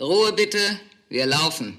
[0.00, 0.58] Ruhe bitte,
[1.10, 1.76] wir laufen.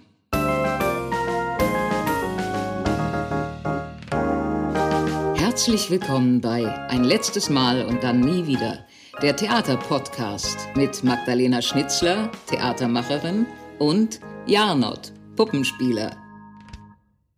[5.36, 8.86] Herzlich willkommen bei Ein letztes Mal und dann nie wieder,
[9.24, 13.48] der Theaterpodcast mit Magdalena Schnitzler, Theatermacherin,
[13.80, 16.16] und Jarnot, Puppenspieler.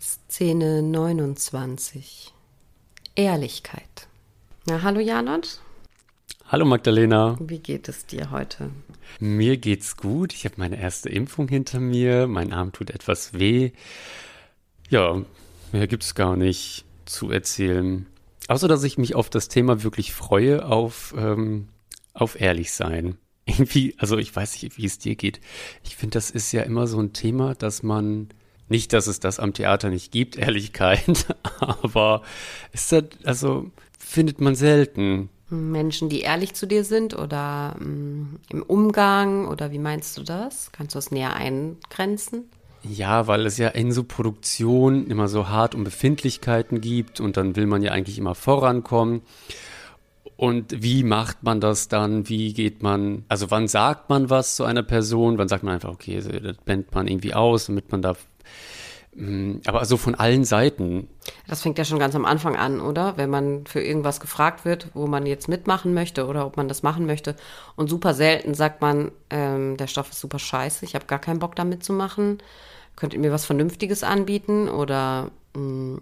[0.02, 2.34] Szene 29.
[3.16, 4.10] Ehrlichkeit.
[4.66, 5.62] Na, hallo Janot.
[6.56, 7.38] Hallo Magdalena.
[7.42, 8.70] Wie geht es dir heute?
[9.20, 10.32] Mir geht's gut.
[10.32, 12.28] Ich habe meine erste Impfung hinter mir.
[12.28, 13.72] Mein Arm tut etwas weh.
[14.90, 15.22] Ja,
[15.73, 18.05] mehr gibt's gar nicht zu erzählen.
[18.48, 21.68] Außer, dass ich mich auf das Thema wirklich freue, auf, ähm,
[22.14, 23.17] auf ehrlich sein.
[23.45, 25.42] Irgendwie, also ich weiß nicht, wie es dir geht.
[25.84, 28.30] Ich finde, das ist ja immer so ein Thema, dass man,
[28.70, 32.22] nicht, dass es das am Theater nicht gibt, Ehrlichkeit, aber
[32.72, 35.30] ist das, also findet man selten.
[35.49, 40.72] Menschen, die ehrlich zu dir sind oder ähm, im Umgang oder wie meinst du das?
[40.72, 42.45] Kannst du es näher eingrenzen?
[42.84, 47.55] Ja, weil es ja in so Produktion immer so hart um Befindlichkeiten gibt und dann
[47.55, 49.22] will man ja eigentlich immer vorankommen.
[50.38, 52.27] Und wie macht man das dann?
[52.27, 55.38] Wie geht man, also wann sagt man was zu einer Person?
[55.38, 58.16] Wann sagt man einfach, okay, das blendet man irgendwie aus, damit man da
[59.66, 61.08] aber also von allen Seiten.
[61.47, 63.16] Das fängt ja schon ganz am Anfang an, oder?
[63.16, 66.83] Wenn man für irgendwas gefragt wird, wo man jetzt mitmachen möchte oder ob man das
[66.83, 67.36] machen möchte.
[67.77, 71.39] Und super selten sagt man, ähm, der Stoff ist super scheiße, ich habe gar keinen
[71.39, 72.39] Bock damit zu machen.
[72.97, 74.67] Könnt ihr mir was Vernünftiges anbieten?
[74.67, 76.02] Oder mh, hm,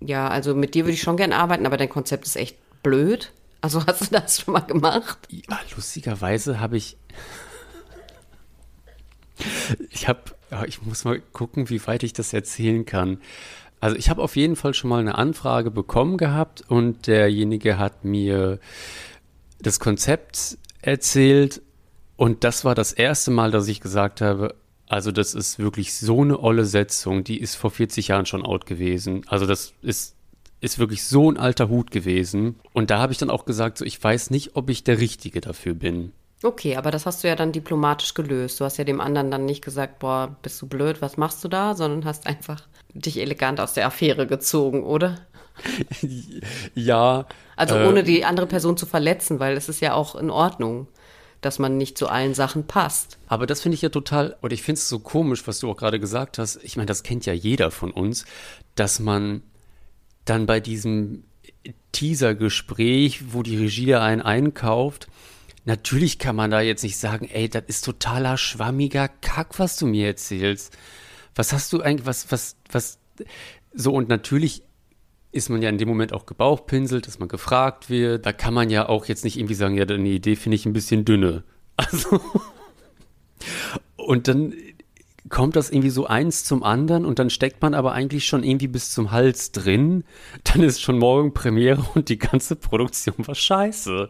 [0.00, 3.32] ja, also mit dir würde ich schon gern arbeiten, aber dein Konzept ist echt blöd.
[3.60, 5.18] Also hast du das schon mal gemacht?
[5.28, 6.96] Ja, lustigerweise habe ich.
[9.90, 10.20] ich habe
[10.66, 13.18] ich muss mal gucken, wie weit ich das erzählen kann.
[13.80, 18.04] Also ich habe auf jeden Fall schon mal eine Anfrage bekommen gehabt und derjenige hat
[18.04, 18.58] mir
[19.60, 21.60] das Konzept erzählt
[22.16, 24.54] und das war das erste Mal, dass ich gesagt habe,
[24.88, 28.66] also das ist wirklich so eine olle Setzung, die ist vor 40 Jahren schon out
[28.66, 29.22] gewesen.
[29.26, 30.14] Also das ist
[30.60, 32.54] ist wirklich so ein alter Hut gewesen.
[32.72, 35.42] Und da habe ich dann auch gesagt, so ich weiß nicht, ob ich der Richtige
[35.42, 36.12] dafür bin.
[36.44, 38.60] Okay, aber das hast du ja dann diplomatisch gelöst.
[38.60, 41.48] Du hast ja dem anderen dann nicht gesagt, boah, bist du blöd, was machst du
[41.48, 42.62] da, sondern hast einfach
[42.92, 45.20] dich elegant aus der Affäre gezogen, oder?
[46.74, 47.26] ja.
[47.56, 50.88] Also äh, ohne die andere Person zu verletzen, weil es ist ja auch in Ordnung,
[51.40, 53.18] dass man nicht zu allen Sachen passt.
[53.26, 55.76] Aber das finde ich ja total, oder ich finde es so komisch, was du auch
[55.76, 56.62] gerade gesagt hast.
[56.62, 58.26] Ich meine, das kennt ja jeder von uns,
[58.74, 59.42] dass man
[60.26, 61.24] dann bei diesem
[61.92, 65.08] Teaser-Gespräch, wo die Regie einen einkauft,
[65.64, 69.86] Natürlich kann man da jetzt nicht sagen, ey, das ist totaler schwammiger Kack, was du
[69.86, 70.76] mir erzählst.
[71.34, 72.98] Was hast du eigentlich, was, was, was,
[73.72, 74.62] so und natürlich
[75.32, 78.24] ist man ja in dem Moment auch gebauchpinselt, dass man gefragt wird.
[78.24, 80.72] Da kann man ja auch jetzt nicht irgendwie sagen, ja, deine Idee finde ich ein
[80.72, 81.44] bisschen dünne.
[81.76, 82.20] Also,
[83.96, 84.54] und dann
[85.28, 88.68] kommt das irgendwie so eins zum anderen und dann steckt man aber eigentlich schon irgendwie
[88.68, 90.04] bis zum Hals drin.
[90.44, 94.08] Dann ist schon morgen Premiere und die ganze Produktion war scheiße.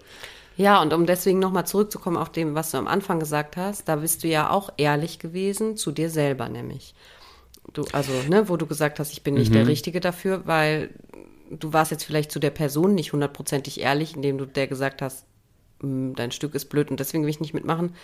[0.57, 3.97] Ja, und um deswegen nochmal zurückzukommen auf dem, was du am Anfang gesagt hast, da
[3.97, 6.95] bist du ja auch ehrlich gewesen zu dir selber nämlich.
[7.73, 9.55] Du, also, ne, wo du gesagt hast, ich bin nicht mhm.
[9.55, 10.91] der Richtige dafür, weil
[11.51, 15.27] du warst jetzt vielleicht zu der Person nicht hundertprozentig ehrlich, indem du der gesagt hast,
[15.81, 17.95] hm, dein Stück ist blöd und deswegen will ich nicht mitmachen.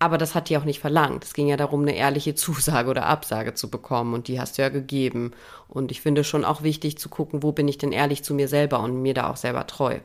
[0.00, 1.24] Aber das hat die auch nicht verlangt.
[1.24, 4.62] Es ging ja darum, eine ehrliche Zusage oder Absage zu bekommen und die hast du
[4.62, 5.32] ja gegeben.
[5.68, 8.48] Und ich finde schon auch wichtig zu gucken, wo bin ich denn ehrlich zu mir
[8.48, 9.98] selber und mir da auch selber treu.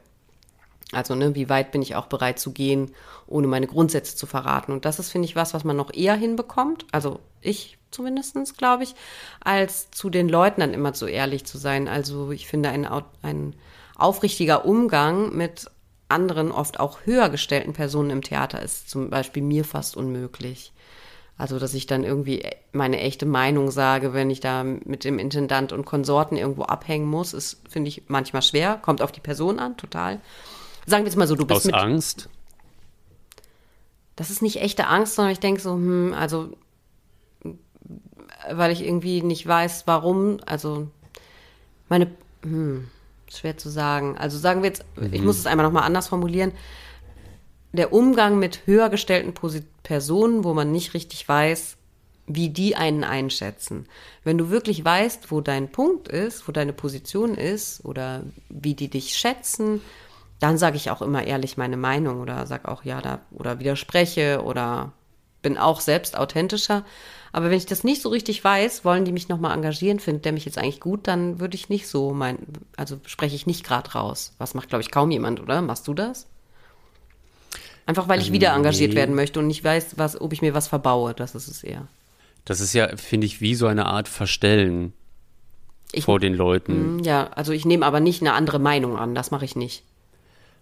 [0.96, 2.92] Also, ne, wie weit bin ich auch bereit zu gehen,
[3.28, 4.72] ohne meine Grundsätze zu verraten?
[4.72, 6.86] Und das ist, finde ich, was, was man noch eher hinbekommt.
[6.92, 8.96] Also ich zumindestens glaube ich,
[9.44, 11.88] als zu den Leuten dann immer so ehrlich zu sein.
[11.88, 12.88] Also ich finde, ein,
[13.22, 13.56] ein
[13.96, 15.70] aufrichtiger Umgang mit
[16.10, 20.74] anderen, oft auch höher gestellten Personen im Theater ist zum Beispiel mir fast unmöglich.
[21.36, 25.74] Also, dass ich dann irgendwie meine echte Meinung sage, wenn ich da mit dem Intendant
[25.74, 28.78] und Konsorten irgendwo abhängen muss, ist, finde ich, manchmal schwer.
[28.80, 30.22] Kommt auf die Person an, total.
[30.86, 31.76] Sagen wir jetzt mal so, du bist Aus mit.
[31.76, 32.30] Angst?
[34.16, 36.56] Das ist nicht echte Angst, sondern ich denke so, hm, also,
[38.52, 40.88] weil ich irgendwie nicht weiß, warum, also,
[41.90, 42.12] meine,
[42.44, 42.88] hm,
[43.32, 44.18] schwer zu sagen.
[44.18, 45.14] Also sagen wir jetzt, mhm.
[45.14, 46.52] ich muss es einmal nochmal anders formulieren.
[47.72, 49.34] Der Umgang mit höher gestellten
[49.82, 51.78] Personen, wo man nicht richtig weiß,
[52.28, 53.88] wie die einen einschätzen.
[54.24, 58.90] Wenn du wirklich weißt, wo dein Punkt ist, wo deine Position ist oder wie die
[58.90, 59.82] dich schätzen,
[60.44, 64.44] dann sage ich auch immer ehrlich meine Meinung oder sage auch ja da oder widerspreche
[64.44, 64.92] oder
[65.42, 66.84] bin auch selbst authentischer.
[67.32, 70.34] Aber wenn ich das nicht so richtig weiß, wollen die mich nochmal engagieren, findet der
[70.34, 72.40] mich jetzt eigentlich gut, dann würde ich nicht so mein,
[72.76, 74.34] also spreche ich nicht gerade raus.
[74.38, 75.62] Was macht, glaube ich, kaum jemand, oder?
[75.62, 76.28] Machst du das?
[77.86, 78.98] Einfach weil ich Ähm, wieder engagiert nee.
[78.98, 81.14] werden möchte und nicht weiß, was, ob ich mir was verbaue.
[81.14, 81.88] Das ist es eher.
[82.44, 84.92] Das ist ja, finde ich, wie so eine Art Verstellen
[85.94, 87.02] Ich, vor den Leuten.
[87.04, 89.16] ja, also ich nehme aber nicht eine andere Meinung an.
[89.16, 89.84] Das mache ich nicht.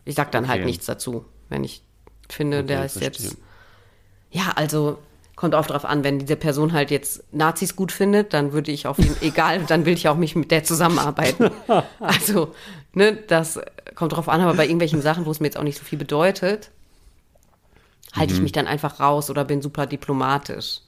[0.06, 0.66] Ich sag dann halt Okay.
[0.66, 1.84] nichts dazu, wenn ich
[2.30, 3.28] finde, Okay, der ist verstehe.
[3.30, 3.38] jetzt.
[4.32, 4.98] Ja, also
[5.36, 8.88] kommt auch drauf an, wenn diese Person halt jetzt Nazis gut findet, dann würde ich
[8.88, 11.50] auf ihn, egal, dann will ich auch mich mit der zusammenarbeiten.
[12.00, 12.54] Also,
[12.94, 13.60] ne, das
[13.96, 16.00] kommt drauf an, aber bei irgendwelchen Sachen, wo es mir jetzt auch nicht so viel
[16.00, 16.72] bedeutet,
[18.14, 18.38] halte Mhm.
[18.38, 20.82] ich mich dann einfach raus oder bin super diplomatisch.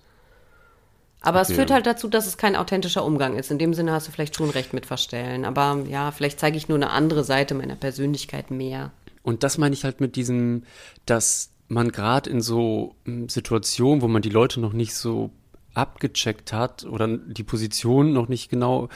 [1.21, 1.55] Aber es Okay.
[1.55, 3.49] führt halt dazu, dass es kein authentischer Umgang ist.
[3.49, 5.45] In dem Sinne hast du vielleicht schon recht mit Verstellen.
[5.45, 8.91] Aber ja, vielleicht zeige ich nur eine andere Seite meiner Persönlichkeit mehr.
[9.23, 10.63] Und das meine ich halt mit diesem,
[11.05, 15.31] dass man gerade in so mm, Situationen, wo man die Leute noch nicht so
[15.73, 18.89] abgecheckt hat oder die Position noch nicht genau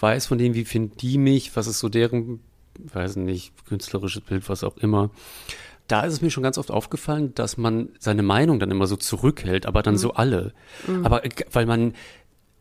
[0.00, 2.40] weiß von denen, wie finden die mich, was ist so deren,
[2.78, 5.10] weiß nicht, künstlerisches Bild, was auch immer.
[5.88, 8.96] Da ist es mir schon ganz oft aufgefallen, dass man seine Meinung dann immer so
[8.96, 10.54] zurückhält, aber dann so alle.
[11.02, 11.92] Aber äh, weil man,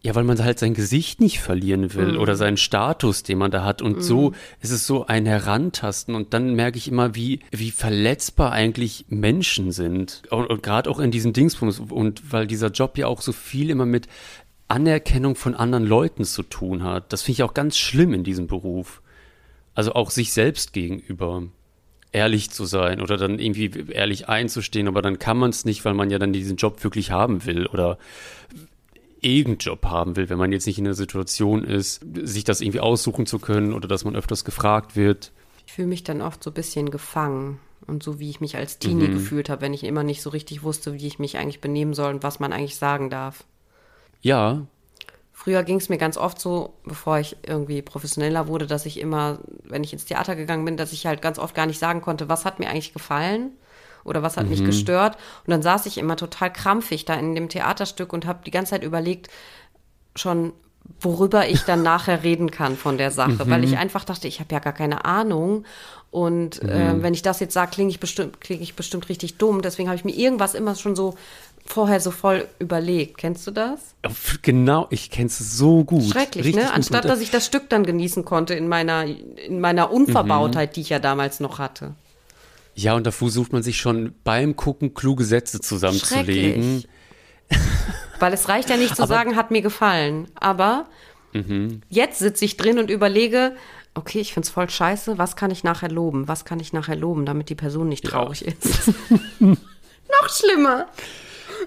[0.04, 3.64] ja, weil man halt sein Gesicht nicht verlieren will oder seinen Status, den man da
[3.64, 3.84] hat.
[3.84, 6.16] Und so ist es so ein Herantasten.
[6.16, 10.24] Und dann merke ich immer, wie, wie verletzbar eigentlich Menschen sind.
[10.32, 11.80] Und, und gerade auch in diesen Dingsbums.
[11.80, 14.08] Und weil dieser Job ja auch so viel immer mit
[14.68, 17.14] Anerkennung von anderen Leuten zu tun hat.
[17.14, 19.04] Das finde ich auch ganz schlimm in diesem Beruf.
[19.76, 21.44] Also auch sich selbst gegenüber
[22.12, 25.94] ehrlich zu sein oder dann irgendwie ehrlich einzustehen, aber dann kann man es nicht, weil
[25.94, 27.98] man ja dann diesen Job wirklich haben will oder
[29.22, 32.80] irgendeinen Job haben will, wenn man jetzt nicht in der Situation ist, sich das irgendwie
[32.80, 35.32] aussuchen zu können oder dass man öfters gefragt wird.
[35.66, 37.60] Ich fühle mich dann oft so ein bisschen gefangen.
[37.88, 40.62] Und so wie ich mich als Teenie gefühlt habe, wenn ich immer nicht so richtig
[40.62, 43.44] wusste, wie ich mich eigentlich benehmen soll und was man eigentlich sagen darf.
[44.22, 44.68] Ja,
[45.44, 49.40] Früher ging es mir ganz oft so, bevor ich irgendwie professioneller wurde, dass ich immer,
[49.64, 52.30] wenn ich ins Theater gegangen bin, dass ich halt ganz oft gar nicht sagen konnte,
[52.30, 53.50] was hat mir eigentlich gefallen
[54.04, 55.18] oder was hat mich gestört.
[55.46, 58.72] Und dann saß ich immer total krampfig da in dem Theaterstück und habe die ganze
[58.72, 59.30] Zeit überlegt,
[60.16, 60.54] schon
[61.00, 64.54] worüber ich dann nachher reden kann von der Sache, weil ich einfach dachte, ich habe
[64.54, 65.66] ja gar keine Ahnung
[66.10, 69.62] und äh, wenn ich das jetzt sage, klinge ich bestimmt klinge ich bestimmt richtig dumm,
[69.62, 71.16] deswegen habe ich mir irgendwas immer schon so
[71.66, 73.18] vorher so voll überlegt.
[73.18, 73.96] Kennst du das?
[74.42, 76.12] genau, ich kenne es so gut.
[76.12, 76.74] Schrecklich, Richtig ne?
[76.74, 80.90] Anstatt dass ich das Stück dann genießen konnte in meiner, in meiner Unverbautheit, die ich
[80.90, 81.94] ja damals noch hatte.
[82.82, 86.84] Ja, und da versucht man sich schon beim Gucken kluge Sätze zusammenzulegen.
[88.20, 90.28] Weil es reicht ja nicht zu sagen, hat mir gefallen.
[90.36, 90.88] Aber
[91.34, 91.82] Mhm.
[91.90, 93.56] jetzt sitze ich drin und überlege,
[93.94, 96.28] okay, ich finde es voll scheiße, was kann ich nachher loben?
[96.28, 98.88] Was kann ich nachher loben, damit die Person nicht traurig ist?
[99.40, 100.88] noch schlimmer.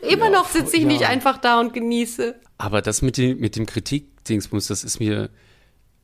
[0.02, 0.88] Immer noch sitze ich ja.
[0.88, 2.34] nicht einfach da und genieße.
[2.58, 5.30] Aber das mit dem, mit dem Kritik-Dingsbums, das ist mir,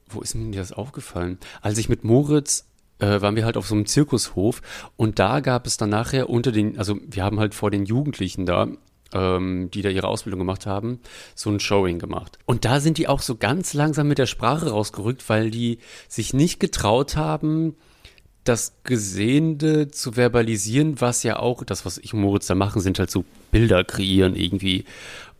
[0.08, 1.38] wo ist mir das aufgefallen?
[1.60, 2.66] Als ich mit Moritz,
[3.00, 4.62] äh, waren wir halt auf so einem Zirkushof
[4.96, 8.46] und da gab es dann nachher unter den, also wir haben halt vor den Jugendlichen
[8.46, 8.68] da,
[9.12, 11.00] ähm, die da ihre Ausbildung gemacht haben,
[11.34, 12.38] so ein Showing gemacht.
[12.46, 16.32] Und da sind die auch so ganz langsam mit der Sprache rausgerückt, weil die sich
[16.32, 17.74] nicht getraut haben,
[18.44, 22.98] das Gesehene zu verbalisieren, was ja auch, das, was ich und Moritz da machen, sind
[22.98, 24.84] halt so Bilder kreieren irgendwie.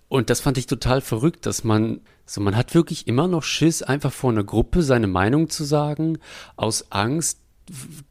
[0.09, 3.83] Und das fand ich total verrückt, dass man, so man hat wirklich immer noch Schiss,
[3.83, 6.19] einfach vor einer Gruppe seine Meinung zu sagen,
[6.57, 7.40] aus Angst,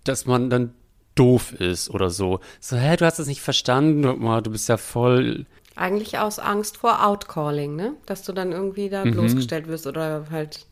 [0.03, 0.73] dass man dann
[1.15, 2.39] doof ist oder so.
[2.59, 5.45] So, hä, du hast es nicht verstanden, du bist ja voll.
[5.75, 7.93] Eigentlich aus Angst vor Outcalling, ne?
[8.05, 10.65] Dass du dann irgendwie da bloßgestellt wirst oder halt,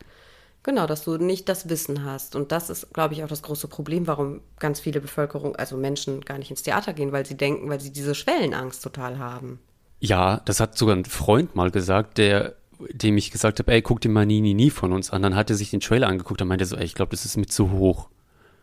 [0.63, 2.35] genau, dass du nicht das Wissen hast.
[2.35, 6.21] Und das ist, glaube ich, auch das große Problem, warum ganz viele Bevölkerung, also Menschen
[6.21, 9.59] gar nicht ins Theater gehen, weil sie denken, weil sie diese Schwellenangst total haben.
[9.99, 12.55] Ja, das hat sogar ein Freund mal gesagt, der,
[12.91, 15.23] dem ich gesagt habe, ey, guck dir mal nie, nie, nie von uns an.
[15.23, 17.37] Dann hat er sich den Trailer angeguckt und meinte so, ey, ich glaube, das ist
[17.37, 18.09] mir zu hoch.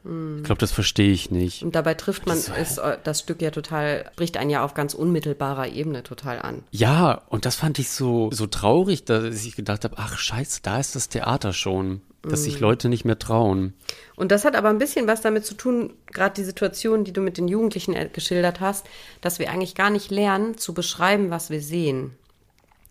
[0.05, 1.63] Ich glaube, das verstehe ich nicht.
[1.63, 4.93] Und dabei trifft man ist, äh, das Stück ja total, bricht einen ja auf ganz
[4.93, 6.63] unmittelbarer Ebene total an.
[6.71, 10.79] Ja, und das fand ich so, so traurig, dass ich gedacht habe, ach scheiße, da
[10.79, 13.73] ist das Theater schon, dass sich Leute nicht mehr trauen.
[14.15, 17.23] Und das hat aber ein bisschen was damit zu tun, gerade die Situation, die du
[17.23, 18.87] mit den Jugendlichen äh, geschildert hast,
[19.23, 22.13] dass wir eigentlich gar nicht lernen zu beschreiben, was wir sehen.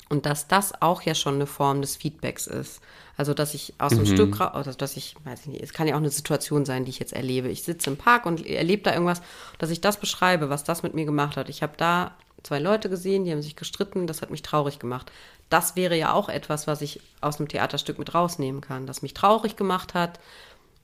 [0.10, 2.82] Und dass das auch ja schon eine Form des Feedbacks ist.
[3.16, 5.88] Also, dass ich aus dem Stück, ra- also, dass ich, weiß ich nicht, es kann
[5.88, 7.48] ja auch eine Situation sein, die ich jetzt erlebe.
[7.50, 9.22] Ich sitze im Park und erlebe da irgendwas,
[9.60, 11.48] dass ich das beschreibe, was das mit mir gemacht hat.
[11.48, 15.12] Ich habe da zwei Leute gesehen, die haben sich gestritten, das hat mich traurig gemacht.
[15.50, 19.14] Das wäre ja auch etwas, was ich aus einem Theaterstück mit rausnehmen kann, das mich
[19.14, 20.20] traurig gemacht hat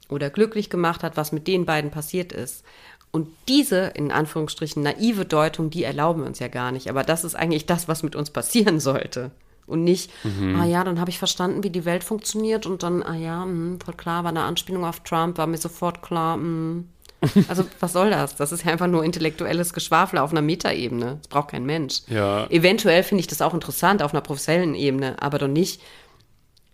[0.07, 2.63] oder glücklich gemacht hat, was mit den beiden passiert ist.
[3.12, 6.89] Und diese, in Anführungsstrichen, naive Deutung, die erlauben wir uns ja gar nicht.
[6.91, 9.31] Aber das ist eigentlich das, was mit uns passieren sollte.
[9.69, 10.11] Und nicht,
[10.59, 13.77] ah ja, dann habe ich verstanden, wie die Welt funktioniert und dann, ah ja, mh,
[13.85, 16.83] voll klar, war eine Anspielung auf Trump, war mir sofort klar, mh.
[17.49, 18.35] Also was soll das?
[18.35, 21.17] Das ist ja einfach nur intellektuelles Geschwafel auf einer Metaebene.
[21.21, 22.01] Das braucht kein Mensch.
[22.07, 22.47] Ja.
[22.49, 25.81] Eventuell finde ich das auch interessant auf einer professionellen Ebene, aber doch nicht,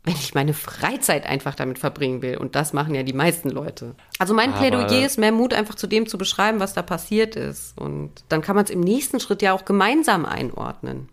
[0.03, 2.37] wenn ich meine Freizeit einfach damit verbringen will.
[2.37, 3.95] Und das machen ja die meisten Leute.
[4.19, 7.35] Also mein Aber- Plädoyer ist mehr Mut, einfach zu dem zu beschreiben, was da passiert
[7.35, 7.75] ist.
[7.75, 11.09] Und dann kann man es im nächsten Schritt ja auch gemeinsam einordnen.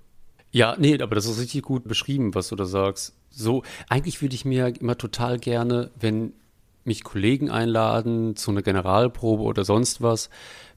[0.52, 3.14] Ja, nee, aber das ist richtig gut beschrieben, was du da sagst.
[3.30, 6.34] So, eigentlich würde ich mir immer total gerne, wenn
[6.84, 10.30] mich Kollegen einladen zu einer Generalprobe oder sonst was,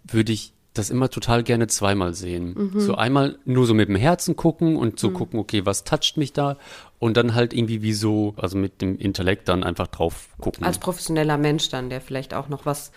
[0.05, 2.71] würde ich das immer total gerne zweimal sehen.
[2.75, 6.33] So einmal nur so mit dem Herzen gucken und so gucken, okay, was toucht mich
[6.33, 6.57] da?
[6.99, 10.65] Und dann halt irgendwie wie so, also mit dem Intellekt dann einfach drauf gucken.
[10.65, 12.91] Als professioneller Mensch dann, der vielleicht auch noch was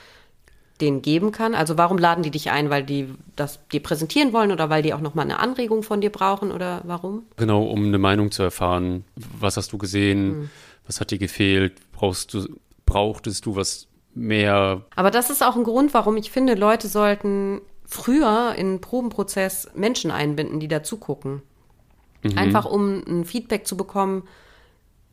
[0.80, 1.54] denen geben kann.
[1.54, 2.70] Also warum laden die dich ein?
[2.70, 6.00] Weil die das dir präsentieren wollen oder weil die auch noch mal eine Anregung von
[6.00, 7.24] dir brauchen oder warum?
[7.36, 9.04] Genau, um eine Meinung zu erfahren.
[9.16, 10.50] Was hast du gesehen?
[10.86, 11.74] Was hat dir gefehlt?
[11.92, 12.48] Brauchst du,
[12.86, 14.82] brauchtest du was mehr?
[14.96, 19.70] Aber das ist auch ein Grund, warum ich finde, Leute sollten früher in einen Probenprozess
[19.74, 21.42] Menschen einbinden, die dazu gucken.
[22.36, 24.24] Einfach um ein Feedback zu bekommen.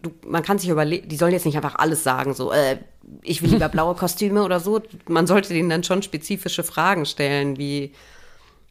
[0.05, 2.77] Du, man kann sich überlegen, die sollen jetzt nicht einfach alles sagen, so, äh,
[3.23, 4.81] ich will lieber blaue Kostüme oder so.
[5.07, 7.91] Man sollte denen dann schon spezifische Fragen stellen, wie,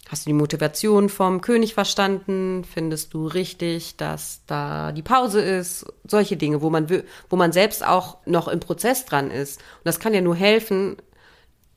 [0.09, 2.63] hast du die Motivation vom König verstanden?
[2.63, 5.87] Findest du richtig, dass da die Pause ist?
[6.07, 6.87] Solche Dinge, wo man,
[7.29, 9.59] wo man selbst auch noch im Prozess dran ist.
[9.59, 10.97] Und das kann ja nur helfen,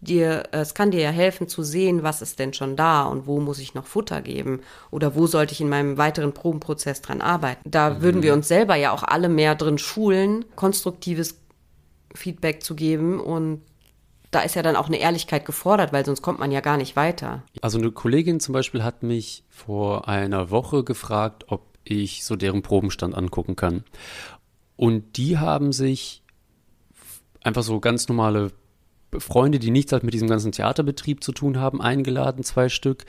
[0.02, 3.28] dir, äh, es kann dir ja helfen zu sehen, was ist denn schon da und
[3.28, 4.62] wo muss ich noch Futter geben
[4.92, 7.70] oder wo sollte ich in meinem weiteren Probenprozess dran arbeiten.
[7.70, 11.40] Da würden wir uns selber ja auch alle mehr drin schulen, konstruktives
[12.14, 13.62] Feedback zu geben und
[14.32, 16.96] da ist ja dann auch eine Ehrlichkeit gefordert, weil sonst kommt man ja gar nicht
[16.96, 17.44] weiter.
[17.62, 22.62] Also eine Kollegin zum Beispiel hat mich vor einer Woche gefragt, ob ich so deren
[22.62, 23.84] Probenstand angucken kann.
[24.76, 26.24] Und die haben sich
[27.42, 28.52] einfach so ganz normale
[29.20, 33.06] Freunde, die nichts halt mit diesem ganzen Theaterbetrieb zu tun haben, eingeladen, zwei Stück.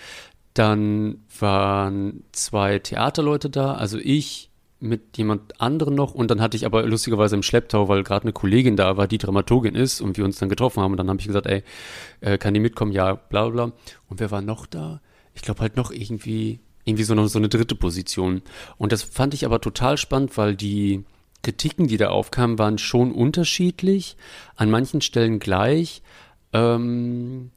[0.54, 4.48] Dann waren zwei Theaterleute da, also ich
[4.80, 8.32] mit jemand anderem noch und dann hatte ich aber lustigerweise im Schlepptau, weil gerade eine
[8.32, 11.20] Kollegin da war, die Dramaturgin ist und wir uns dann getroffen haben und dann habe
[11.20, 11.64] ich gesagt, ey,
[12.20, 12.92] äh, kann die mitkommen?
[12.92, 13.72] Ja, bla bla.
[14.08, 15.00] Und wer war noch da?
[15.34, 18.42] Ich glaube halt noch irgendwie, irgendwie so, noch so eine dritte Position.
[18.76, 21.04] Und das fand ich aber total spannend, weil die
[21.42, 24.16] Kritiken, die da aufkamen, waren schon unterschiedlich,
[24.56, 26.02] an manchen Stellen gleich.
[26.52, 27.50] Ähm,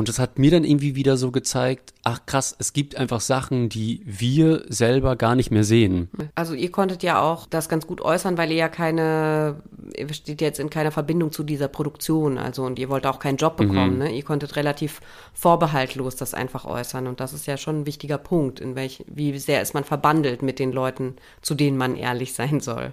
[0.00, 3.68] und das hat mir dann irgendwie wieder so gezeigt, ach krass, es gibt einfach Sachen,
[3.68, 6.08] die wir selber gar nicht mehr sehen.
[6.34, 9.62] Also ihr konntet ja auch das ganz gut äußern, weil ihr ja keine,
[9.94, 13.36] ihr steht jetzt in keiner Verbindung zu dieser Produktion, also und ihr wollt auch keinen
[13.36, 14.10] Job bekommen, ne?
[14.10, 15.00] Ihr konntet relativ
[15.34, 19.38] vorbehaltlos das einfach äußern und das ist ja schon ein wichtiger Punkt, in welch, wie
[19.38, 22.92] sehr ist man verbandelt mit den Leuten, zu denen man ehrlich sein soll.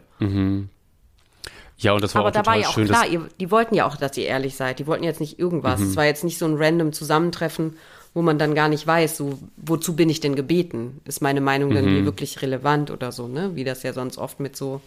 [1.77, 2.88] Ja, und das war Aber auch da war ja auch schön.
[2.88, 4.79] klar, ihr, die wollten ja auch, dass ihr ehrlich seid.
[4.79, 5.79] Die wollten jetzt nicht irgendwas.
[5.79, 5.88] Mhm.
[5.88, 7.77] Es war jetzt nicht so ein random Zusammentreffen,
[8.15, 11.01] wo man dann gar nicht weiß, so, wozu bin ich denn gebeten?
[11.05, 11.89] Ist meine Meinung denn Mhm.
[11.89, 13.51] hier wirklich relevant oder so, ne?
[13.55, 14.81] Wie das ja sonst oft mit so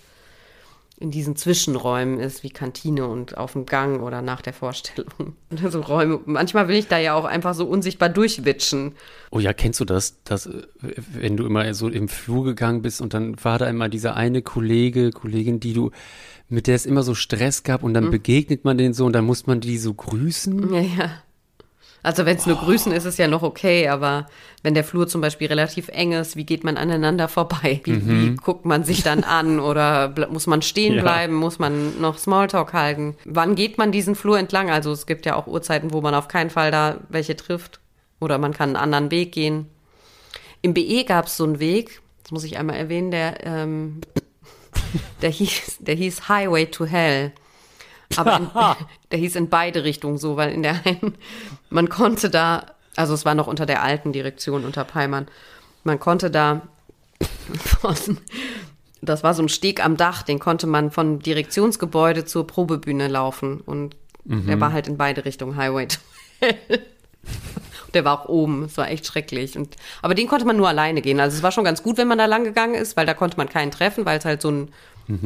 [0.98, 5.34] in diesen Zwischenräumen ist, wie Kantine und auf dem Gang oder nach der Vorstellung.
[5.70, 6.20] so Räume.
[6.26, 8.92] Manchmal will ich da ja auch einfach so unsichtbar durchwitschen.
[9.30, 10.62] oh ja, kennst du das, dass, äh,
[11.14, 14.42] wenn du immer so im Flur gegangen bist und dann war da immer dieser eine
[14.42, 15.90] Kollege, Kollegin, die du,
[16.50, 18.10] mit der es immer so Stress gab und dann Mhm.
[18.10, 20.72] begegnet man denen so und dann muss man die so grüßen.
[20.74, 21.10] Ja, ja.
[22.02, 24.26] Also wenn es nur Grüßen ist, ist ja noch okay, aber
[24.62, 27.82] wenn der Flur zum Beispiel relativ eng ist, wie geht man aneinander vorbei?
[27.84, 31.02] Wie, wie guckt man sich dann an oder muss man stehen Ja.
[31.02, 31.34] bleiben?
[31.34, 33.16] Muss man noch Smalltalk halten?
[33.26, 34.70] Wann geht man diesen Flur entlang?
[34.70, 37.80] Also es gibt ja auch Uhrzeiten, wo man auf keinen Fall da welche trifft
[38.18, 39.66] oder man kann einen anderen Weg gehen.
[40.62, 44.00] Im BE gab es so einen Weg, das muss ich einmal erwähnen, der, ähm,
[45.22, 47.32] der, hieß, der hieß Highway to Hell.
[48.16, 48.50] Aber in,
[49.10, 51.16] der hieß in beide Richtungen so, weil in der einen,
[51.68, 55.28] man konnte da, also es war noch unter der alten Direktion unter Peimann,
[55.84, 56.62] man konnte da,
[59.00, 63.60] das war so ein Steg am Dach, den konnte man von Direktionsgebäude zur Probebühne laufen
[63.60, 65.98] und der war halt in beide Richtungen Highway to
[66.40, 66.56] Hell.
[66.68, 66.80] Und
[67.94, 69.56] Der war auch oben, es war echt schrecklich.
[69.56, 71.20] Und, aber den konnte man nur alleine gehen.
[71.20, 73.36] Also es war schon ganz gut, wenn man da lang gegangen ist, weil da konnte
[73.36, 74.68] man keinen treffen, weil es halt so ein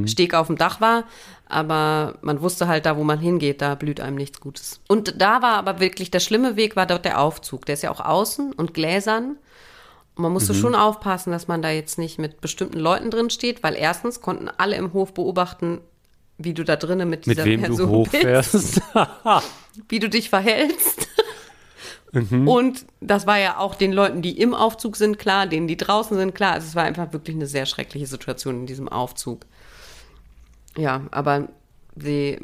[0.06, 1.04] Steg auf dem Dach war.
[1.46, 4.80] Aber man wusste halt, da wo man hingeht, da blüht einem nichts Gutes.
[4.88, 7.66] Und da war aber wirklich, der schlimme Weg war dort der Aufzug.
[7.66, 9.36] Der ist ja auch außen und gläsern.
[10.16, 13.62] Und man musste schon aufpassen, dass man da jetzt nicht mit bestimmten Leuten drin steht,
[13.64, 15.80] weil erstens konnten alle im Hof beobachten,
[16.38, 18.80] wie du da drinnen mit Mit dieser wem du Person bist hochfährst.
[19.88, 21.08] wie du dich verhältst.
[22.14, 26.16] Und das war ja auch den Leuten, die im Aufzug sind, klar, denen, die draußen
[26.16, 26.52] sind, klar.
[26.52, 29.46] Also es war einfach wirklich eine sehr schreckliche Situation in diesem Aufzug.
[30.76, 31.48] Ja, aber
[31.94, 32.38] die,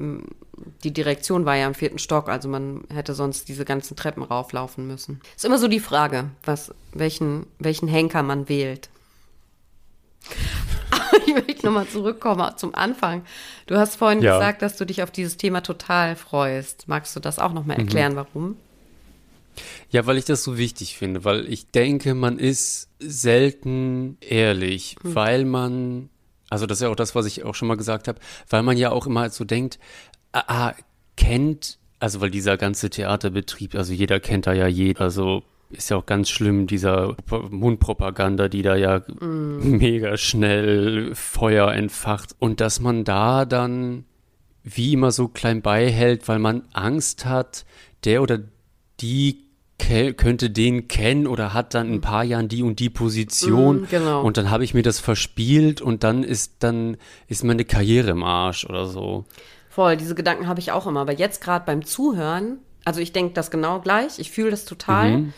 [0.85, 4.87] die Direktion war ja im vierten Stock, also man hätte sonst diese ganzen Treppen rauflaufen
[4.87, 5.21] müssen.
[5.37, 8.89] Ist immer so die Frage, was, welchen, welchen Henker man wählt.
[11.27, 13.25] ich möchte nochmal zurückkommen zum Anfang.
[13.67, 14.39] Du hast vorhin ja.
[14.39, 16.89] gesagt, dass du dich auf dieses Thema total freust.
[16.89, 17.85] Magst du das auch nochmal mhm.
[17.85, 18.17] erklären, mhm.
[18.17, 18.57] warum?
[19.91, 25.15] Ja, weil ich das so wichtig finde, weil ich denke, man ist selten ehrlich, mhm.
[25.15, 26.11] weil man,
[26.51, 28.77] also das ist ja auch das, was ich auch schon mal gesagt habe, weil man
[28.77, 29.79] ja auch immer so denkt,
[30.33, 30.75] ah, ah
[31.17, 35.97] kennt, also weil dieser ganze Theaterbetrieb, also jeder kennt da ja jeder, also ist ja
[35.97, 39.79] auch ganz schlimm, dieser Mundpropaganda, die da ja mm.
[39.79, 42.35] mega schnell Feuer entfacht.
[42.39, 44.05] Und dass man da dann
[44.65, 47.65] wie immer so klein beihält, weil man Angst hat,
[48.05, 48.41] der oder
[49.01, 49.45] die
[50.17, 53.87] könnte den kennen oder hat dann in ein paar Jahren die und die Position mm,
[53.91, 54.23] genau.
[54.23, 56.97] und dann habe ich mir das verspielt und dann ist dann
[57.29, 59.25] ist meine Karriere im Arsch oder so.
[59.69, 63.35] Voll, diese Gedanken habe ich auch immer, aber jetzt gerade beim Zuhören, also ich denke
[63.35, 65.19] das genau gleich, ich fühle das total.
[65.19, 65.33] Mhm.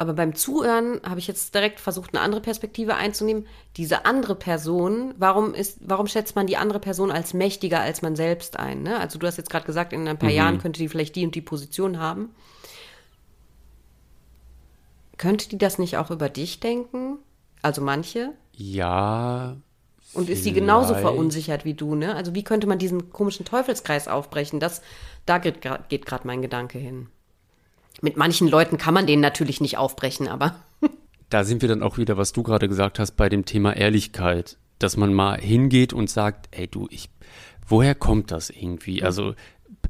[0.00, 3.48] Aber beim Zuhören habe ich jetzt direkt versucht, eine andere Perspektive einzunehmen.
[3.76, 8.14] Diese andere Person, warum ist, warum schätzt man die andere Person als mächtiger als man
[8.14, 8.84] selbst ein?
[8.84, 9.00] Ne?
[9.00, 10.36] Also du hast jetzt gerade gesagt, in ein paar mhm.
[10.36, 12.30] Jahren könnte die vielleicht die und die Position haben.
[15.18, 17.18] Könnte die das nicht auch über dich denken?
[17.60, 18.32] Also manche?
[18.52, 19.56] Ja.
[20.14, 20.30] Und vielleicht.
[20.30, 22.14] ist sie genauso verunsichert wie du, ne?
[22.14, 24.58] Also wie könnte man diesen komischen Teufelskreis aufbrechen?
[24.60, 24.80] Das,
[25.26, 27.08] da geht gerade mein Gedanke hin.
[28.00, 30.54] Mit manchen Leuten kann man den natürlich nicht aufbrechen, aber.
[31.30, 34.56] da sind wir dann auch wieder, was du gerade gesagt hast, bei dem Thema Ehrlichkeit.
[34.78, 37.10] Dass man mal hingeht und sagt, ey du, ich,
[37.66, 39.00] woher kommt das irgendwie?
[39.00, 39.06] Mhm.
[39.06, 39.34] Also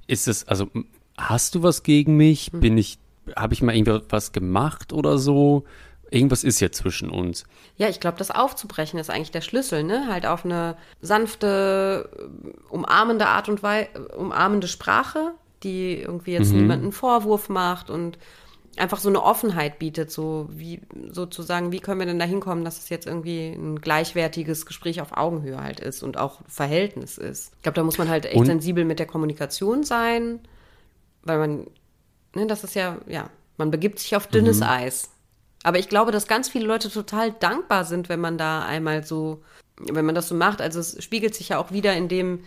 [0.06, 0.68] ist es, also
[1.18, 2.54] hast du was gegen mich?
[2.54, 2.60] Mhm.
[2.60, 2.98] Bin ich,
[3.36, 5.64] habe ich mal irgendwas gemacht oder so?
[6.10, 7.44] Irgendwas ist ja zwischen uns.
[7.76, 10.06] Ja, ich glaube, das aufzubrechen ist eigentlich der Schlüssel, ne?
[10.08, 12.08] Halt auf eine sanfte,
[12.70, 16.60] umarmende Art und Weise, umarmende Sprache die irgendwie jetzt mhm.
[16.60, 18.18] niemanden Vorwurf macht und
[18.76, 20.80] einfach so eine Offenheit bietet, so wie
[21.10, 25.16] sozusagen, wie können wir denn da hinkommen, dass es jetzt irgendwie ein gleichwertiges Gespräch auf
[25.16, 27.52] Augenhöhe halt ist und auch Verhältnis ist.
[27.56, 28.46] Ich glaube, da muss man halt echt und?
[28.46, 30.38] sensibel mit der Kommunikation sein,
[31.24, 31.66] weil man,
[32.34, 34.66] ne, das ist ja, ja, man begibt sich auf dünnes mhm.
[34.66, 35.10] Eis.
[35.64, 39.42] Aber ich glaube, dass ganz viele Leute total dankbar sind, wenn man da einmal so,
[39.76, 40.60] wenn man das so macht.
[40.60, 42.44] Also es spiegelt sich ja auch wieder in dem,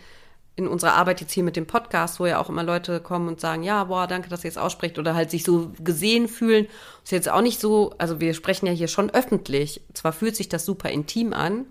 [0.56, 3.40] in unserer Arbeit jetzt hier mit dem Podcast, wo ja auch immer Leute kommen und
[3.40, 6.66] sagen, ja, boah, danke, dass ihr es aussprecht oder halt sich so gesehen fühlen.
[7.04, 9.82] Ist jetzt auch nicht so, also wir sprechen ja hier schon öffentlich.
[9.94, 11.66] Zwar fühlt sich das super intim an,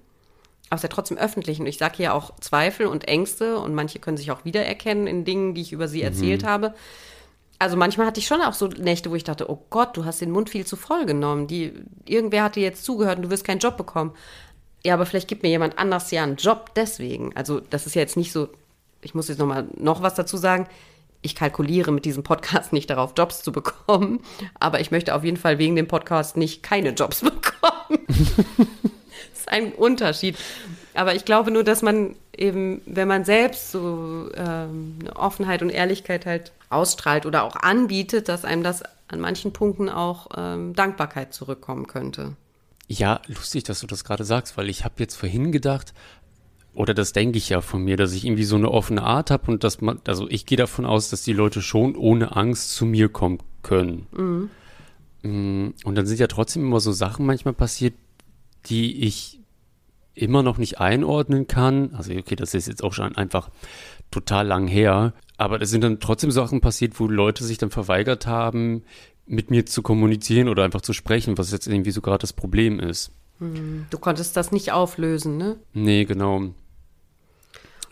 [0.69, 1.60] aber es ist ja trotzdem öffentlich.
[1.60, 5.26] Und ich sage hier auch Zweifel und Ängste und manche können sich auch wiedererkennen in
[5.26, 6.06] Dingen, die ich über sie mhm.
[6.06, 6.74] erzählt habe.
[7.62, 10.19] Also manchmal hatte ich schon auch so Nächte, wo ich dachte, oh Gott, du hast
[10.19, 11.45] den Mund viel zu voll genommen.
[11.45, 11.71] Die,
[12.08, 14.13] irgendwer hat dir jetzt zugehört und du wirst keinen Job bekommen.
[14.84, 17.38] Ja, aber vielleicht gibt mir jemand anders ja einen Job deswegen.
[17.38, 18.50] Also das ist ja jetzt nicht so,
[19.04, 20.65] ich muss jetzt noch mal noch was dazu sagen.
[21.21, 24.21] Ich kalkuliere mit diesem Podcast nicht darauf, Jobs zu bekommen,
[24.60, 28.08] aber ich möchte auf jeden Fall wegen dem Podcast nicht keine Jobs bekommen.
[28.08, 30.36] das ist ein Unterschied.
[30.93, 35.69] Aber ich glaube nur, dass man eben, wenn man selbst so ähm, eine Offenheit und
[35.69, 41.34] Ehrlichkeit halt ausstrahlt oder auch anbietet, dass einem das an manchen Punkten auch ähm, Dankbarkeit
[41.34, 42.36] zurückkommen könnte.
[42.88, 45.93] Ja, lustig, dass du das gerade sagst, weil ich habe jetzt vorhin gedacht,
[46.73, 49.51] oder das denke ich ja von mir, dass ich irgendwie so eine offene Art habe
[49.51, 52.86] und dass man, also ich gehe davon aus, dass die Leute schon ohne Angst zu
[52.86, 54.08] mir kommen können.
[54.12, 54.49] Mhm.
[55.23, 57.93] Mm, und dann sind ja trotzdem immer so Sachen manchmal passiert,
[58.67, 59.40] die ich
[60.13, 61.93] immer noch nicht einordnen kann.
[61.95, 63.50] Also okay, das ist jetzt auch schon einfach
[64.12, 65.13] total lang her.
[65.38, 68.84] Aber es sind dann trotzdem Sachen passiert, wo Leute sich dann verweigert haben,
[69.26, 72.80] mit mir zu kommunizieren oder einfach zu sprechen, was jetzt irgendwie so gerade das Problem
[72.80, 73.12] ist.
[73.39, 75.58] Hm, du konntest das nicht auflösen, ne?
[75.74, 76.50] Nee, genau.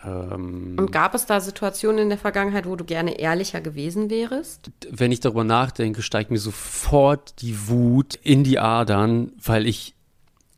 [0.06, 4.72] Ähm, Und gab es da Situationen in der Vergangenheit, wo du gerne ehrlicher gewesen wärst?
[4.90, 9.96] Wenn ich darüber nachdenke, steigt mir sofort die Wut in die Adern, weil ich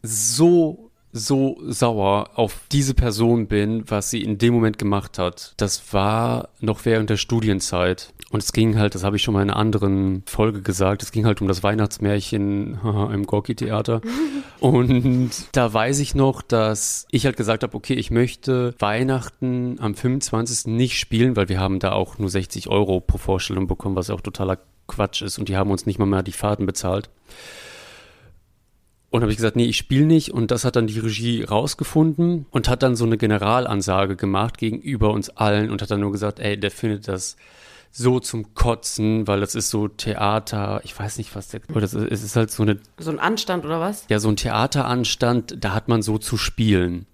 [0.04, 5.54] so so sauer auf diese Person bin, was sie in dem Moment gemacht hat.
[5.58, 8.14] Das war noch während der Studienzeit.
[8.32, 11.12] Und es ging halt, das habe ich schon mal in einer anderen Folge gesagt, es
[11.12, 12.80] ging halt um das Weihnachtsmärchen
[13.14, 14.02] im Gorki-Theater.
[14.62, 19.96] Und da weiß ich noch, dass ich halt gesagt habe, okay, ich möchte Weihnachten am
[19.96, 20.68] 25.
[20.68, 24.22] nicht spielen, weil wir haben da auch nur 60 Euro pro Vorstellung bekommen, was auch
[24.22, 25.38] totaler Quatsch ist.
[25.38, 27.10] Und die haben uns nicht mal mehr die Fahrten bezahlt.
[29.12, 30.32] Und habe ich gesagt, nee, ich spiele nicht.
[30.32, 35.12] Und das hat dann die Regie rausgefunden und hat dann so eine Generalansage gemacht gegenüber
[35.12, 37.36] uns allen und hat dann nur gesagt, ey, der findet das
[37.92, 41.94] so zum Kotzen, weil das ist so Theater, ich weiß nicht, was der, oder es
[41.94, 42.80] ist halt so eine.
[42.98, 44.06] So ein Anstand oder was?
[44.10, 47.06] Ja, so ein Theateranstand, da hat man so zu spielen.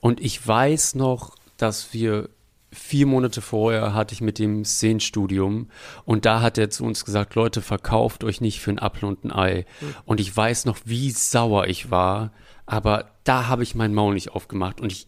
[0.00, 2.28] Und ich weiß noch, dass wir
[2.72, 5.68] vier Monate vorher hatte ich mit dem Szenenstudium
[6.04, 9.24] und da hat er zu uns gesagt, Leute, verkauft euch nicht für ein Apfel und
[9.24, 9.66] ein Ei.
[9.80, 9.94] Mhm.
[10.06, 12.32] Und ich weiß noch, wie sauer ich war,
[12.66, 15.06] aber da habe ich mein Maul nicht aufgemacht und ich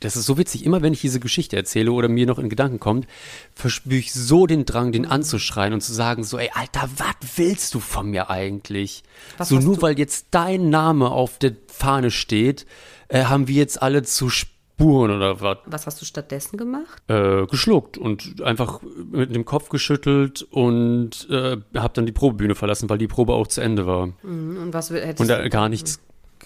[0.00, 2.78] das ist so witzig, immer wenn ich diese Geschichte erzähle oder mir noch in Gedanken
[2.78, 3.06] kommt,
[3.54, 7.74] verspüre ich so den Drang, den anzuschreien und zu sagen, so, ey, Alter, was willst
[7.74, 9.04] du von mir eigentlich?
[9.38, 9.82] Was so, nur du?
[9.82, 12.66] weil jetzt dein Name auf der Fahne steht,
[13.08, 14.28] äh, haben wir jetzt alle zu
[14.76, 15.58] Spuren oder was.
[15.64, 17.02] Was hast du stattdessen gemacht?
[17.08, 22.90] Äh, geschluckt und einfach mit dem Kopf geschüttelt und äh, habe dann die Probebühne verlassen,
[22.90, 24.08] weil die Probe auch zu Ende war.
[24.22, 25.98] Mhm, und was hättest Und da gar nichts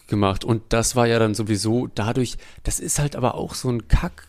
[0.06, 0.44] gemacht.
[0.44, 4.28] Und das war ja dann sowieso dadurch, das ist halt aber auch so ein Kack.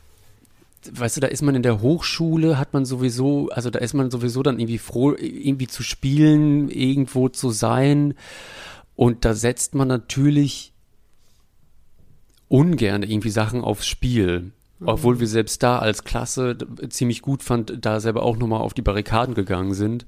[0.92, 4.10] Weißt du, da ist man in der Hochschule, hat man sowieso, also da ist man
[4.10, 8.16] sowieso dann irgendwie froh, irgendwie zu spielen, irgendwo zu sein.
[8.96, 10.71] Und da setzt man natürlich
[12.52, 14.52] ungern irgendwie Sachen aufs Spiel.
[14.80, 14.88] Mhm.
[14.88, 16.58] Obwohl wir selbst da als Klasse
[16.90, 20.06] ziemlich gut fand, da selber auch nochmal auf die Barrikaden gegangen sind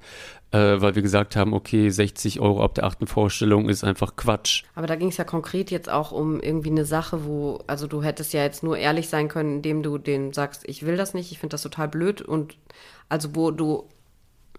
[0.54, 4.64] äh, weil wir gesagt haben, okay, 60 Euro ab der achten Vorstellung ist einfach Quatsch.
[4.76, 8.04] Aber da ging es ja konkret jetzt auch um irgendwie eine Sache, wo, also du
[8.04, 11.32] hättest ja jetzt nur ehrlich sein können, indem du denen sagst, ich will das nicht,
[11.32, 12.56] ich finde das total blöd und
[13.10, 13.90] also wo du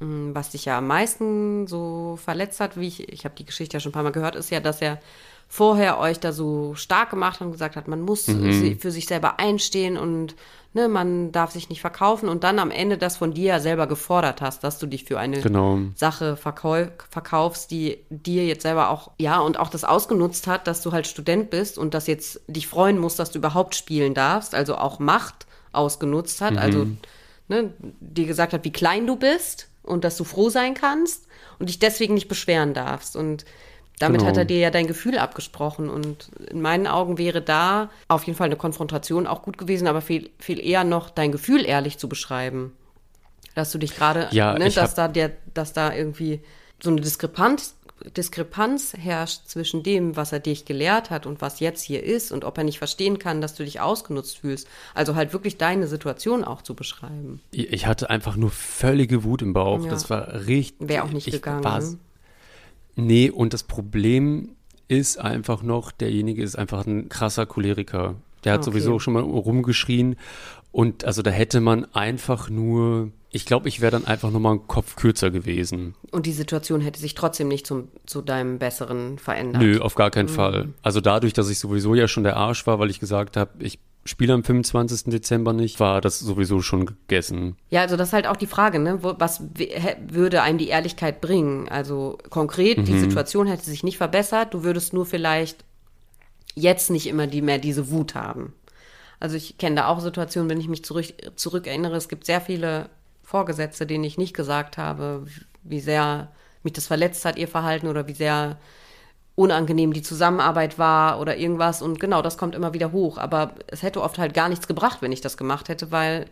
[0.01, 3.77] hm, was dich ja am meisten so verletzt hat, wie ich, ich habe die Geschichte
[3.77, 4.99] ja schon ein paar Mal gehört, ist ja, dass er
[5.49, 8.79] vorher euch da so stark gemacht und gesagt hat, man muss mhm.
[8.79, 10.35] für sich selber einstehen und
[10.75, 14.43] ne, man darf sich nicht verkaufen und dann am Ende das von dir selber gefordert
[14.43, 15.79] hast, dass du dich für eine genau.
[15.95, 20.83] Sache verkau verkaufst, die dir jetzt selber auch, ja, und auch das ausgenutzt hat, dass
[20.83, 24.55] du halt Student bist und das jetzt dich freuen musst, dass du überhaupt spielen darfst,
[24.55, 26.99] also auch Macht ausgenutzt hat, also, mhm.
[27.49, 31.27] also ne, dir gesagt hat, wie klein du bist und dass du froh sein kannst
[31.59, 33.45] und dich deswegen nicht beschweren darfst und
[33.99, 34.31] damit genau.
[34.31, 35.89] hat er dir ja dein Gefühl abgesprochen.
[35.89, 40.01] Und in meinen Augen wäre da auf jeden Fall eine Konfrontation auch gut gewesen, aber
[40.01, 42.73] viel, viel eher noch dein Gefühl ehrlich zu beschreiben.
[43.55, 46.41] Dass du dich gerade, ja, ne, dass da der, dass da irgendwie
[46.83, 47.77] so eine Diskrepanz,
[48.17, 52.45] Diskrepanz herrscht zwischen dem, was er dich gelehrt hat und was jetzt hier ist und
[52.45, 54.67] ob er nicht verstehen kann, dass du dich ausgenutzt fühlst.
[54.93, 57.41] Also halt wirklich deine Situation auch zu beschreiben.
[57.53, 59.85] Ich hatte einfach nur völlige Wut im Bauch.
[59.85, 59.91] Ja.
[59.91, 60.89] Das war richtig.
[60.89, 61.63] Wäre auch nicht gegangen.
[61.63, 61.81] War,
[62.97, 64.51] Nee, und das Problem
[64.89, 68.17] ist einfach noch, derjenige ist einfach ein krasser Choleriker.
[68.45, 68.71] Der hat okay.
[68.71, 70.17] sowieso schon mal rumgeschrien.
[70.71, 74.67] Und also da hätte man einfach nur, ich glaube, ich wäre dann einfach nochmal einen
[74.67, 75.95] Kopf kürzer gewesen.
[76.11, 79.63] Und die Situation hätte sich trotzdem nicht zum, zu deinem Besseren verändert?
[79.63, 80.35] Nö, auf gar keinen mhm.
[80.35, 80.69] Fall.
[80.83, 83.79] Also dadurch, dass ich sowieso ja schon der Arsch war, weil ich gesagt habe, ich
[84.07, 85.05] Spiel am 25.
[85.11, 87.57] Dezember nicht, war das sowieso schon gegessen.
[87.71, 88.99] Ja, also das ist halt auch die Frage, ne?
[89.03, 89.43] Was
[89.99, 91.69] würde einem die Ehrlichkeit bringen?
[91.69, 92.85] Also konkret, mhm.
[92.85, 95.65] die Situation hätte sich nicht verbessert, du würdest nur vielleicht
[96.55, 98.53] jetzt nicht immer die, mehr diese Wut haben.
[99.21, 102.91] Also ich kenne da auch Situationen, wenn ich mich zurück, zurückerinnere, es gibt sehr viele
[103.23, 105.25] Vorgesetzte, denen ich nicht gesagt habe,
[105.63, 106.31] wie sehr
[106.63, 108.59] mich das verletzt hat, ihr Verhalten oder wie sehr
[109.37, 111.83] unangenehm die Zusammenarbeit war oder irgendwas.
[111.83, 113.19] Und genau, das kommt immer wieder hoch.
[113.19, 116.27] Aber es hätte oft halt gar nichts gebracht, wenn ich das gemacht hätte, weil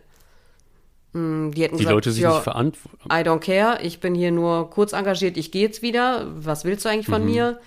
[1.13, 3.09] mh, hm, die hätten die gesagt, Leute sich nicht verantworten.
[3.11, 6.27] I don't care, ich bin hier nur kurz engagiert, ich gehe jetzt wieder.
[6.35, 7.31] Was willst du eigentlich von mhm.
[7.31, 7.59] mir?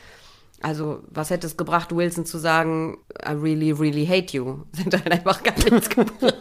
[0.62, 4.64] Also, was hätte es gebracht, Wilson zu sagen, I really, really hate you?
[4.72, 6.34] Sind halt einfach gar nichts gebracht.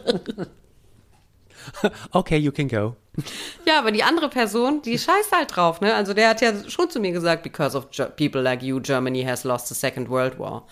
[2.12, 2.96] okay, you can go.
[3.65, 5.93] Ja, aber die andere Person, die scheißt halt drauf, ne?
[5.93, 9.43] Also der hat ja schon zu mir gesagt, because of people like you, Germany has
[9.43, 10.65] lost the Second World War.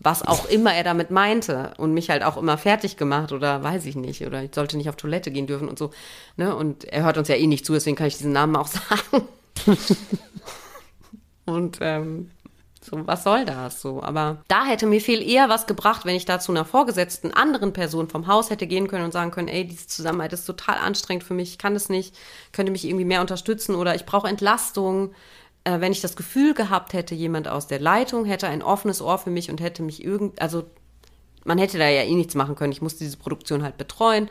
[0.00, 3.86] Was auch immer er damit meinte und mich halt auch immer fertig gemacht oder weiß
[3.86, 5.90] ich nicht oder ich sollte nicht auf Toilette gehen dürfen und so,
[6.36, 6.54] ne?
[6.54, 9.28] Und er hört uns ja eh nicht zu, deswegen kann ich diesen Namen auch sagen.
[11.46, 12.30] und ähm,
[12.86, 14.02] so, was soll das so?
[14.02, 17.72] Aber da hätte mir viel eher was gebracht, wenn ich da zu einer vorgesetzten anderen
[17.72, 21.24] Person vom Haus hätte gehen können und sagen können, ey, diese Zusammenarbeit ist total anstrengend
[21.24, 22.16] für mich, ich kann das nicht,
[22.52, 25.12] könnte mich irgendwie mehr unterstützen oder ich brauche Entlastung.
[25.64, 29.18] Äh, wenn ich das Gefühl gehabt hätte, jemand aus der Leitung hätte ein offenes Ohr
[29.18, 30.64] für mich und hätte mich irgend, also
[31.44, 32.72] man hätte da ja eh nichts machen können.
[32.72, 34.28] Ich musste diese Produktion halt betreuen.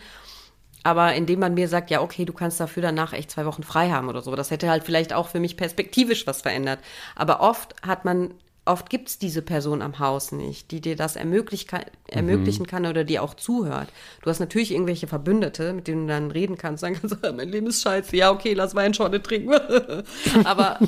[0.85, 3.89] Aber indem man mir sagt, ja, okay, du kannst dafür danach echt zwei Wochen frei
[3.89, 6.79] haben oder so, das hätte halt vielleicht auch für mich perspektivisch was verändert.
[7.15, 8.35] Aber oft hat man
[8.65, 12.67] oft gibt es diese Person am Haus nicht, die dir das ermöglich kann, ermöglichen mhm.
[12.67, 13.89] kann oder die auch zuhört.
[14.21, 17.67] Du hast natürlich irgendwelche Verbündete, mit denen du dann reden kannst, sagen kannst, mein Leben
[17.67, 19.53] ist scheiße, ja, okay, lass Weinschorle trinken.
[20.43, 20.79] Aber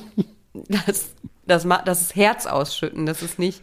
[0.54, 1.10] das,
[1.46, 3.62] das, das ist Herz ausschütten, das ist nicht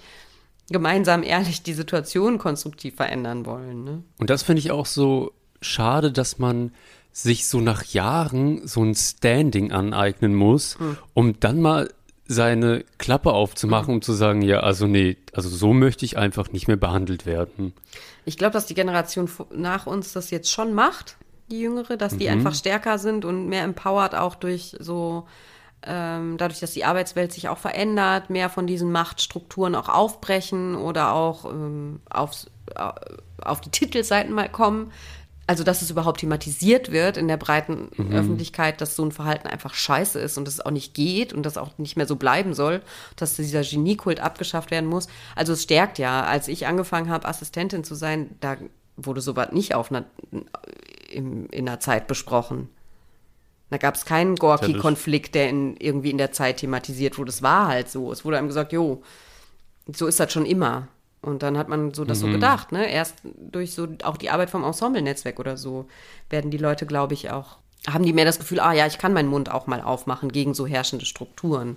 [0.70, 3.84] gemeinsam ehrlich die Situation konstruktiv verändern wollen.
[3.84, 4.02] Ne?
[4.18, 6.72] Und das finde ich auch so schade, dass man
[7.12, 10.96] sich so nach Jahren so ein Standing aneignen muss, mhm.
[11.12, 11.88] um dann mal
[12.26, 16.68] seine Klappe aufzumachen, um zu sagen, ja, also nee, also so möchte ich einfach nicht
[16.68, 17.74] mehr behandelt werden.
[18.24, 21.16] Ich glaube, dass die Generation nach uns das jetzt schon macht,
[21.50, 22.32] die Jüngere, dass die mhm.
[22.32, 25.26] einfach stärker sind und mehr empowered auch durch so,
[25.86, 31.12] ähm, dadurch, dass die Arbeitswelt sich auch verändert, mehr von diesen Machtstrukturen auch aufbrechen oder
[31.12, 32.50] auch ähm, aufs,
[33.42, 34.90] auf die Titelseiten mal kommen
[35.46, 38.12] also dass es überhaupt thematisiert wird in der breiten mhm.
[38.12, 41.58] Öffentlichkeit, dass so ein Verhalten einfach scheiße ist und es auch nicht geht und das
[41.58, 42.82] auch nicht mehr so bleiben soll,
[43.16, 45.08] dass dieser Geniekult abgeschafft werden muss.
[45.36, 46.22] Also es stärkt ja.
[46.24, 48.56] Als ich angefangen habe, Assistentin zu sein, da
[48.96, 50.04] wurde sowas nicht auf einer,
[51.10, 52.68] in, in einer Zeit besprochen.
[53.70, 57.30] Da gab es keinen Gorki-Konflikt, der in, irgendwie in der Zeit thematisiert wurde.
[57.30, 58.12] Es war halt so.
[58.12, 59.02] Es wurde einem gesagt, jo,
[59.92, 60.88] so ist das schon immer.
[61.24, 62.26] Und dann hat man so das mhm.
[62.26, 62.90] so gedacht, ne?
[62.90, 65.86] Erst durch so auch die Arbeit vom Ensemble-Netzwerk oder so
[66.30, 67.56] werden die Leute, glaube ich, auch,
[67.88, 70.54] haben die mehr das Gefühl, ah ja, ich kann meinen Mund auch mal aufmachen gegen
[70.54, 71.76] so herrschende Strukturen.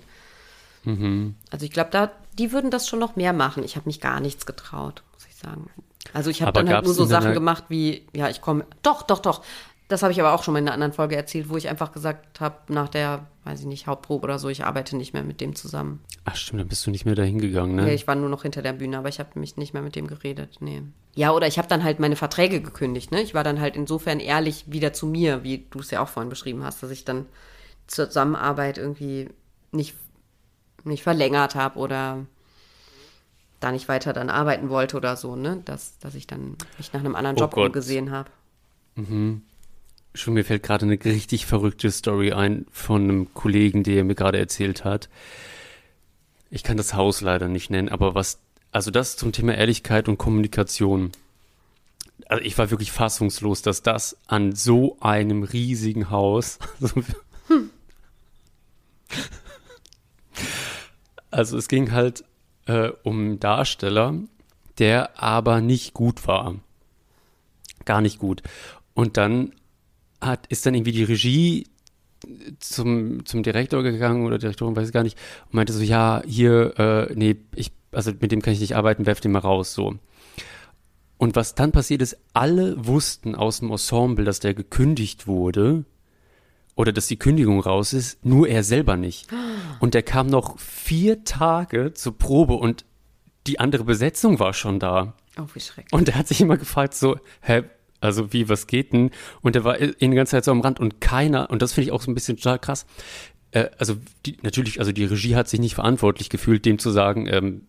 [0.84, 1.34] Mhm.
[1.50, 3.64] Also ich glaube, da, die würden das schon noch mehr machen.
[3.64, 5.70] Ich habe mich gar nichts getraut, muss ich sagen.
[6.12, 9.18] Also ich habe dann halt nur so Sachen gemacht wie, ja, ich komme, doch, doch,
[9.18, 9.42] doch.
[9.88, 11.92] Das habe ich aber auch schon mal in einer anderen Folge erzählt, wo ich einfach
[11.92, 15.40] gesagt habe, nach der, weiß ich nicht, Hauptprobe oder so, ich arbeite nicht mehr mit
[15.40, 16.00] dem zusammen.
[16.26, 17.88] Ach stimmt, dann bist du nicht mehr dahin gegangen, ne?
[17.88, 19.96] Ja, ich war nur noch hinter der Bühne, aber ich habe mich nicht mehr mit
[19.96, 20.82] dem geredet, nee.
[21.14, 23.22] Ja, oder ich habe dann halt meine Verträge gekündigt, ne?
[23.22, 26.28] Ich war dann halt insofern ehrlich wieder zu mir, wie du es ja auch vorhin
[26.28, 27.24] beschrieben hast, dass ich dann
[27.86, 29.30] Zusammenarbeit irgendwie
[29.72, 29.94] nicht,
[30.84, 32.26] nicht verlängert habe oder
[33.60, 35.62] da nicht weiter dann arbeiten wollte oder so, ne?
[35.64, 37.66] Dass, dass ich dann mich nach einem anderen oh Job Gott.
[37.68, 38.28] umgesehen habe.
[38.94, 39.42] Mhm.
[40.18, 44.36] Schon mir fällt gerade eine richtig verrückte Story ein von einem Kollegen, der mir gerade
[44.36, 45.08] erzählt hat.
[46.50, 48.40] Ich kann das Haus leider nicht nennen, aber was,
[48.72, 51.12] also das zum Thema Ehrlichkeit und Kommunikation.
[52.26, 56.58] Also ich war wirklich fassungslos, dass das an so einem riesigen Haus.
[57.46, 57.70] hm.
[61.30, 62.24] Also es ging halt
[62.66, 64.14] äh, um einen Darsteller,
[64.78, 66.56] der aber nicht gut war.
[67.84, 68.42] Gar nicht gut.
[68.94, 69.52] Und dann
[70.20, 71.66] hat, ist dann irgendwie die Regie
[72.58, 76.78] zum, zum Direktor gegangen oder Direktorin, weiß ich gar nicht, und meinte so, ja, hier,
[76.78, 79.96] äh, nee, ich, also mit dem kann ich nicht arbeiten, werf den mal raus, so.
[81.16, 85.84] Und was dann passiert ist, alle wussten aus dem Ensemble, dass der gekündigt wurde
[86.76, 89.28] oder dass die Kündigung raus ist, nur er selber nicht.
[89.80, 92.84] Und der kam noch vier Tage zur Probe und
[93.46, 95.14] die andere Besetzung war schon da.
[95.38, 95.92] Oh, wie schrecklich.
[95.92, 97.62] Und er hat sich immer gefragt so, hä,
[98.00, 99.10] also wie, was geht denn?
[99.42, 101.88] Und der war in die ganze Zeit so am Rand und keiner, und das finde
[101.88, 102.86] ich auch so ein bisschen total krass,
[103.50, 107.26] äh, also die, natürlich, also die Regie hat sich nicht verantwortlich gefühlt, dem zu sagen,
[107.26, 107.62] ähm,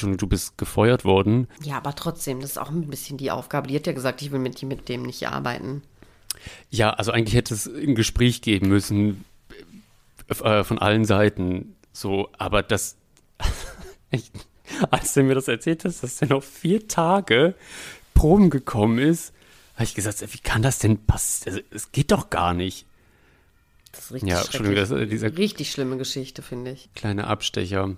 [0.00, 1.48] du bist gefeuert worden.
[1.62, 3.68] Ja, aber trotzdem, das ist auch ein bisschen die Aufgabe.
[3.68, 5.82] Die hat ja gesagt, ich will mit, mit dem nicht arbeiten.
[6.68, 9.24] Ja, also eigentlich hätte es ein Gespräch geben müssen
[10.28, 11.76] äh, von allen Seiten.
[11.92, 12.96] So, aber das,
[14.90, 17.54] als du mir das erzählt hast, dass der noch vier Tage
[18.14, 19.32] Proben gekommen ist,
[19.74, 21.56] habe ich gesagt, wie kann das denn passieren?
[21.56, 22.86] Also, es geht doch gar nicht.
[23.92, 24.76] Das ist richtig ja, schrecklich.
[24.76, 26.88] Das, äh, dieser richtig schlimme Geschichte, finde ich.
[26.94, 27.96] Kleine Abstecher.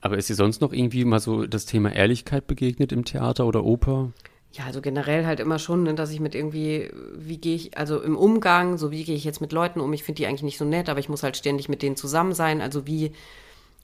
[0.00, 3.64] Aber ist dir sonst noch irgendwie mal so das Thema Ehrlichkeit begegnet im Theater oder
[3.64, 4.12] Oper?
[4.52, 8.00] Ja, also generell halt immer schon, ne, dass ich mit irgendwie, wie gehe ich, also
[8.00, 10.58] im Umgang, so wie gehe ich jetzt mit Leuten um, ich finde die eigentlich nicht
[10.58, 12.60] so nett, aber ich muss halt ständig mit denen zusammen sein.
[12.60, 13.12] Also wie,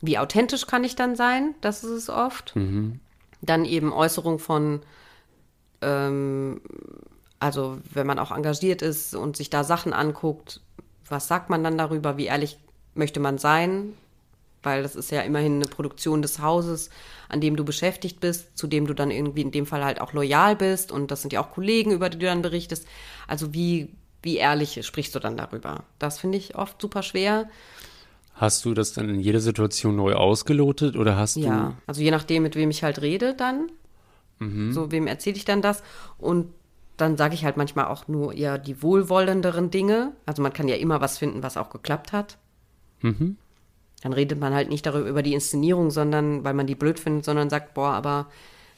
[0.00, 1.54] wie authentisch kann ich dann sein?
[1.60, 2.56] Das ist es oft.
[2.56, 3.00] Mhm.
[3.42, 4.80] Dann eben Äußerung von,
[5.84, 6.60] ähm,
[7.38, 10.60] also wenn man auch engagiert ist und sich da Sachen anguckt,
[11.08, 12.16] was sagt man dann darüber?
[12.16, 12.58] Wie ehrlich
[12.94, 13.92] möchte man sein?
[14.62, 16.88] Weil das ist ja immerhin eine Produktion des Hauses,
[17.28, 20.14] an dem du beschäftigt bist, zu dem du dann irgendwie in dem Fall halt auch
[20.14, 20.90] loyal bist.
[20.90, 22.88] Und das sind ja auch Kollegen, über die du dann berichtest.
[23.28, 23.90] Also wie,
[24.22, 25.84] wie ehrlich sprichst du dann darüber?
[25.98, 27.50] Das finde ich oft super schwer.
[28.32, 31.48] Hast du das dann in jeder Situation neu ausgelotet oder hast ja, du?
[31.48, 33.68] Ja, also je nachdem, mit wem ich halt rede, dann
[34.38, 34.72] Mhm.
[34.72, 35.82] So, wem erzähle ich dann das?
[36.18, 36.52] Und
[36.96, 40.12] dann sage ich halt manchmal auch nur eher die wohlwollenderen Dinge.
[40.26, 42.38] Also man kann ja immer was finden, was auch geklappt hat.
[43.00, 43.36] Mhm.
[44.02, 47.24] Dann redet man halt nicht darüber über die Inszenierung, sondern weil man die blöd findet,
[47.24, 48.26] sondern sagt, boah, aber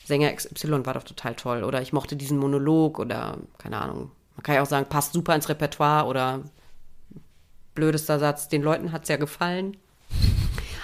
[0.04, 1.64] Sänger XY war doch total toll.
[1.64, 4.12] Oder ich mochte diesen Monolog oder keine Ahnung.
[4.36, 6.42] Man kann ja auch sagen, passt super ins Repertoire oder
[7.74, 9.76] blödester Satz, den Leuten hat es ja gefallen.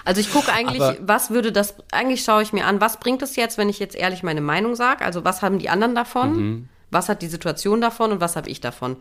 [0.04, 3.22] Also ich gucke eigentlich, Aber was würde das, eigentlich schaue ich mir an, was bringt
[3.22, 5.04] es jetzt, wenn ich jetzt ehrlich meine Meinung sage?
[5.04, 6.36] Also was haben die anderen davon?
[6.36, 6.68] Mhm.
[6.90, 8.96] Was hat die Situation davon und was habe ich davon?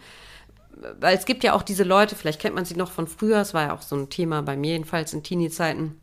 [0.99, 3.53] Weil es gibt ja auch diese Leute, vielleicht kennt man sie noch von früher, es
[3.53, 5.99] war ja auch so ein Thema bei mir jedenfalls in Teenie-Zeiten,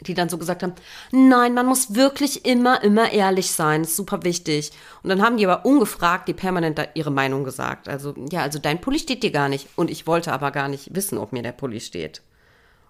[0.00, 0.74] die dann so gesagt haben,
[1.12, 4.72] nein, man muss wirklich immer, immer ehrlich sein, ist super wichtig.
[5.02, 7.88] Und dann haben die aber ungefragt die permanent ihre Meinung gesagt.
[7.88, 9.68] Also, ja, also dein Pulli steht dir gar nicht.
[9.76, 12.22] Und ich wollte aber gar nicht wissen, ob mir der Pulli steht.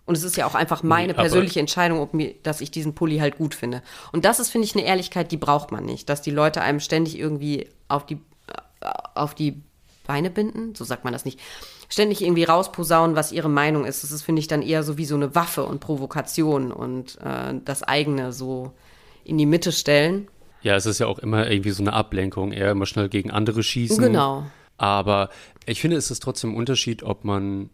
[0.07, 3.19] Und es ist ja auch einfach meine persönliche Entscheidung, ob mir, dass ich diesen Pulli
[3.19, 3.83] halt gut finde.
[4.13, 6.09] Und das ist, finde ich, eine Ehrlichkeit, die braucht man nicht.
[6.09, 9.63] Dass die Leute einem ständig irgendwie auf die, äh, auf die
[10.07, 11.41] Beine binden, so sagt man das nicht,
[11.89, 14.03] ständig irgendwie rausposaunen, was ihre Meinung ist.
[14.03, 17.55] Das ist, finde ich, dann eher so wie so eine Waffe und Provokation und äh,
[17.65, 18.73] das eigene so
[19.25, 20.29] in die Mitte stellen.
[20.61, 23.63] Ja, es ist ja auch immer irgendwie so eine Ablenkung, eher immer schnell gegen andere
[23.63, 24.03] schießen.
[24.03, 24.47] Genau.
[24.77, 25.31] Aber
[25.67, 27.71] ich finde, es ist trotzdem ein Unterschied, ob man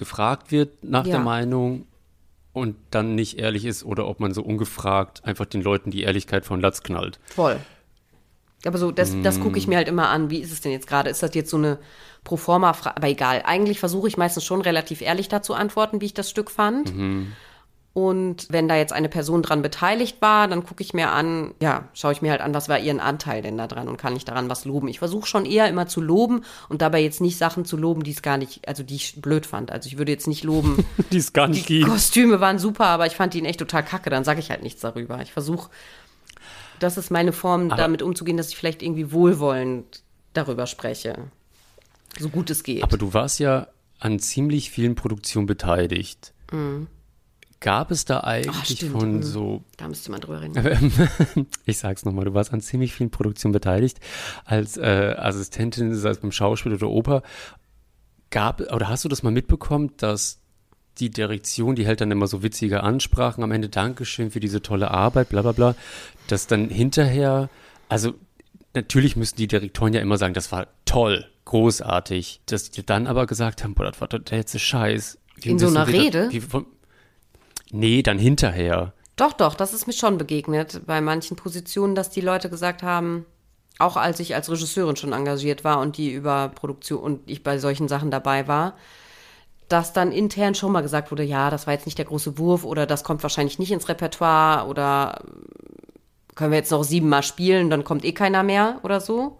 [0.00, 1.12] gefragt wird nach Ja.
[1.12, 1.86] der Meinung
[2.52, 6.44] und dann nicht ehrlich ist oder ob man so ungefragt einfach den Leuten die Ehrlichkeit
[6.44, 7.20] von Latz knallt.
[7.26, 7.60] Voll.
[8.66, 9.70] Aber so, das, das gucke ich Mm.
[9.70, 10.28] mir halt immer an.
[10.30, 11.08] Wie ist es denn jetzt gerade?
[11.08, 11.78] Ist das jetzt so eine
[12.24, 12.96] Proforma-Frage?
[12.96, 13.42] Aber egal.
[13.46, 16.94] Eigentlich versuche ich meistens schon relativ ehrlich dazu antworten, wie ich das Stück fand.
[16.94, 17.32] Mhm.
[17.92, 21.88] Und wenn da jetzt eine Person dran beteiligt war, dann gucke ich mir an, ja,
[21.92, 24.24] schaue ich mir halt an, was war ihren Anteil denn da dran und kann ich
[24.24, 24.86] daran was loben.
[24.86, 28.12] Ich versuche schon eher immer zu loben und dabei jetzt nicht Sachen zu loben, die
[28.12, 29.72] es gar nicht, also die ich blöd fand.
[29.72, 31.90] Also ich würde jetzt nicht loben, Die es gar nicht die gibt.
[31.90, 34.08] Kostüme waren super, aber ich fand ihn echt total kacke.
[34.08, 35.20] Dann sage ich halt nichts darüber.
[35.20, 35.68] Ich versuche,
[36.78, 41.16] das ist meine Form, Aber- damit umzugehen, dass ich vielleicht irgendwie wohlwollend darüber spreche.
[42.20, 42.84] So gut es geht.
[42.84, 43.66] Aber du warst ja
[43.98, 46.32] an ziemlich vielen Produktionen beteiligt.
[47.60, 48.74] Gab es da eigentlich Mhm.
[48.76, 48.92] stimmt.
[48.92, 49.22] von Mhm.
[49.22, 50.54] so da müsste man drüber reden.
[51.66, 54.00] ich sag's nochmal, du warst an ziemlich vielen Produktionen beteiligt,
[54.46, 57.22] als äh, Assistentin, sei es beim Schauspiel oder Oper.
[58.30, 60.38] Gab, oder hast du das mal mitbekommen, dass
[60.98, 64.90] die Direktion, die hält dann immer so witzige Ansprachen am Ende, Dankeschön für diese tolle
[64.90, 65.74] Arbeit, bla bla bla,
[66.28, 67.48] dass dann hinterher,
[67.88, 68.14] also
[68.74, 73.26] natürlich müssen die Direktoren ja immer sagen, das war toll, großartig, dass die dann aber
[73.26, 75.18] gesagt haben, boah, das war der letzte Scheiß.
[75.36, 76.28] Wie In so einer wir das- Rede?
[76.32, 76.66] Wie, von,
[77.72, 78.92] nee, dann hinterher.
[79.16, 83.26] Doch, doch, das ist mir schon begegnet bei manchen Positionen, dass die Leute gesagt haben,
[83.78, 87.58] auch als ich als Regisseurin schon engagiert war und die über Produktion und ich bei
[87.58, 88.74] solchen Sachen dabei war,
[89.68, 92.64] dass dann intern schon mal gesagt wurde, ja, das war jetzt nicht der große Wurf
[92.64, 97.70] oder das kommt wahrscheinlich nicht ins Repertoire oder äh, können wir jetzt noch siebenmal spielen,
[97.70, 99.38] dann kommt eh keiner mehr oder so.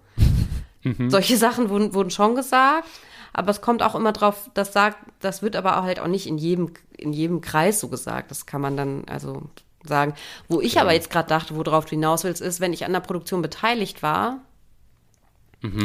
[1.08, 2.88] Solche Sachen wurden, wurden schon gesagt,
[3.32, 6.26] aber es kommt auch immer drauf, das sagt, das wird aber auch halt auch nicht
[6.26, 8.30] in jedem, in jedem Kreis so gesagt.
[8.30, 9.42] Das kann man dann also
[9.84, 10.14] sagen.
[10.48, 13.00] Wo ich aber jetzt gerade dachte, worauf du hinaus willst, ist, wenn ich an der
[13.00, 14.40] Produktion beteiligt war,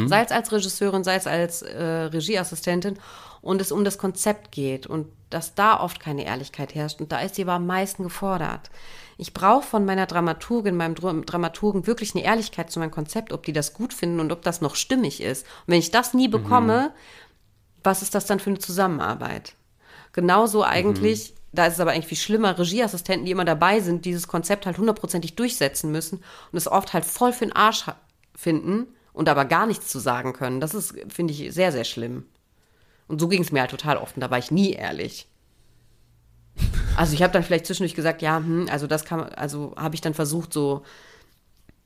[0.06, 2.98] sei es als Regisseurin, sei es als äh, Regieassistentin
[3.42, 7.20] und es um das Konzept geht und dass da oft keine Ehrlichkeit herrscht und da
[7.20, 8.70] ist sie aber am meisten gefordert.
[9.18, 13.44] Ich brauche von meiner Dramaturgin, meinem Dra Dramaturgen wirklich eine Ehrlichkeit zu meinem Konzept, ob
[13.44, 15.44] die das gut finden und ob das noch stimmig ist.
[15.66, 16.92] Und wenn ich das nie bekomme,
[17.86, 19.54] was ist das dann für eine Zusammenarbeit?
[20.12, 24.28] Genauso eigentlich, da ist es aber eigentlich viel schlimmer, Regieassistenten, die immer dabei sind, dieses
[24.28, 26.16] Konzept halt hundertprozentig durchsetzen müssen
[26.52, 27.84] und es oft halt voll für den Arsch
[28.34, 30.60] finden und aber gar nichts zu sagen können.
[30.60, 32.26] Das ist, finde ich, sehr, sehr schlimm.
[33.08, 35.28] Und so ging es mir halt total oft und da war ich nie ehrlich.
[36.96, 40.00] Also ich habe dann vielleicht zwischendurch gesagt, ja, hm, also das kann also habe ich
[40.00, 40.82] dann versucht, so,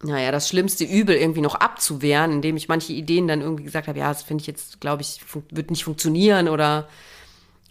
[0.03, 3.99] naja, das schlimmste Übel irgendwie noch abzuwehren, indem ich manche Ideen dann irgendwie gesagt habe,
[3.99, 6.89] ja, das finde ich jetzt, glaube ich, wird nicht funktionieren oder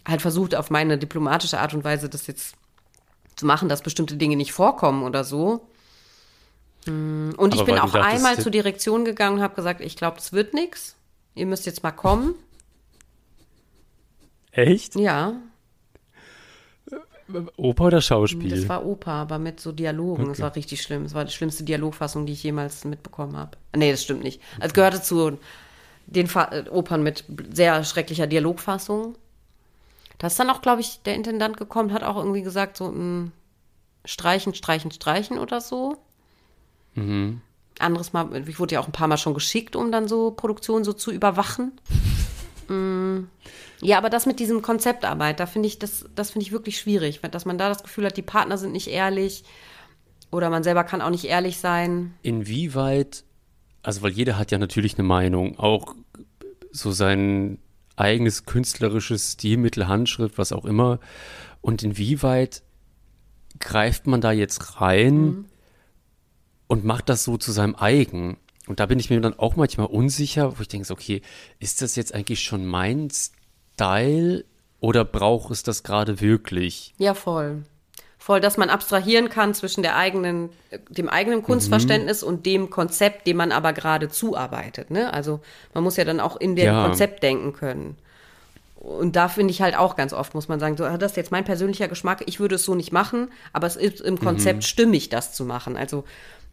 [0.06, 2.54] halt versucht auf meine diplomatische Art und Weise das jetzt
[3.36, 5.66] zu machen, dass bestimmte Dinge nicht vorkommen oder so.
[6.86, 9.54] Mm, Und ich Aber bin weil du auch dachtest, einmal zur Direktion gegangen und habe
[9.56, 10.96] gesagt, ich glaube, das wird nichts.
[11.34, 12.34] Ihr müsst jetzt mal kommen.
[14.52, 14.94] Echt?
[14.96, 15.34] Ja,
[17.56, 18.50] Oper oder Schauspiel?
[18.50, 20.24] das war Oper, aber mit so Dialogen.
[20.26, 20.42] Das Okay.
[20.42, 21.04] war richtig schlimm.
[21.04, 23.52] Das war die schlimmste Dialogfassung, die ich jemals mitbekommen habe.
[23.76, 24.40] Nee, das stimmt nicht.
[24.60, 25.38] Es gehörte zu
[26.06, 29.16] den Fa äh, Opern mit sehr schrecklicher Dialogfassung.
[30.18, 33.30] Da ist dann auch, glaube ich, der Intendant gekommen, hat auch irgendwie gesagt, so mh,
[34.04, 35.96] streichen, streichen, streichen oder so.
[37.78, 40.84] Anderes Mal, ich wurde ja auch ein paar Mal schon geschickt, um dann so Produktionen
[40.84, 41.72] so zu überwachen.
[42.68, 43.20] Mm.
[43.82, 47.20] Ja, aber das mit diesem Konzeptarbeit, da finde ich, das, das finde ich wirklich schwierig,
[47.20, 49.44] dass man da das Gefühl hat, die Partner sind nicht ehrlich
[50.30, 52.14] oder man selber kann auch nicht ehrlich sein.
[52.22, 53.24] Inwieweit,
[53.82, 55.94] also weil jeder hat ja natürlich eine Meinung, auch
[56.70, 57.58] so sein
[57.96, 61.00] eigenes künstlerisches Stilmittel, Handschrift, was auch immer.
[61.60, 62.62] Und inwieweit
[63.58, 65.46] greift man da jetzt rein
[66.66, 68.38] und macht das so zu seinem eigen?
[68.66, 71.22] Und da bin ich mir dann auch manchmal unsicher, wo ich denke, okay,
[71.58, 73.10] ist das jetzt eigentlich schon mein
[73.80, 74.44] Style
[74.80, 76.94] oder braucht es das gerade wirklich?
[76.98, 77.62] Ja, voll.
[78.18, 83.26] Voll, dass man abstrahieren kann zwischen der eigenen, äh, dem eigenen Kunstverständnis und dem Konzept,
[83.26, 84.90] dem man aber gerade zuarbeitet.
[84.90, 85.12] Ne?
[85.12, 85.40] Also
[85.72, 86.84] man muss ja dann auch in dem Ja.
[86.84, 87.96] Konzept denken können.
[88.76, 91.16] Und da finde ich halt auch ganz oft, muss man sagen, so, ah, das ist
[91.16, 94.58] jetzt mein persönlicher Geschmack, ich würde es so nicht machen, aber es ist im Konzept
[94.58, 94.62] mhm.
[94.62, 95.76] stimmig, das zu machen.
[95.76, 96.04] Also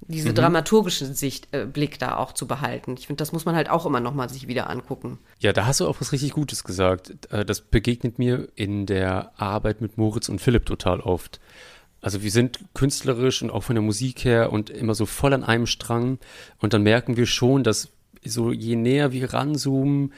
[0.01, 0.35] diese mhm.
[0.35, 2.95] dramaturgische Sicht, äh, Blick da auch zu behalten.
[2.97, 5.19] Ich finde, das muss man halt auch immer nochmal sich wieder angucken.
[5.39, 7.31] Ja, da hast du auch was richtig Gutes gesagt.
[7.31, 11.39] Äh, das begegnet mir in der Arbeit mit Moritz und Philipp total oft.
[11.99, 15.43] Also wir sind künstlerisch und auch von der Musik her und immer so voll an
[15.43, 16.19] einem Strang
[16.59, 17.89] und dann merken wir schon, dass
[18.23, 20.13] so je näher wir ranzoomen,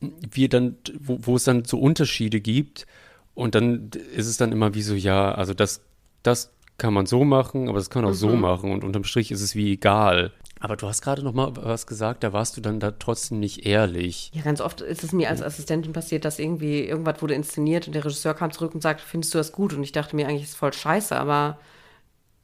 [0.00, 2.86] wir dann, wo, wo es dann so Unterschiede gibt
[3.34, 5.82] und dann ist es dann immer wie so, ja, also das,
[6.22, 6.52] das
[6.82, 8.18] kann man so machen, aber das kann man auch mhm.
[8.18, 10.32] so machen und unterm Strich ist es wie egal.
[10.58, 13.64] Aber du hast gerade noch mal was gesagt, da warst du dann da trotzdem nicht
[13.64, 14.32] ehrlich.
[14.34, 17.94] Ja, ganz oft ist es mir als Assistentin passiert, dass irgendwie irgendwas wurde inszeniert und
[17.94, 19.72] der Regisseur kam zurück und sagte, findest du das gut?
[19.72, 21.60] Und ich dachte mir eigentlich, ist voll scheiße, aber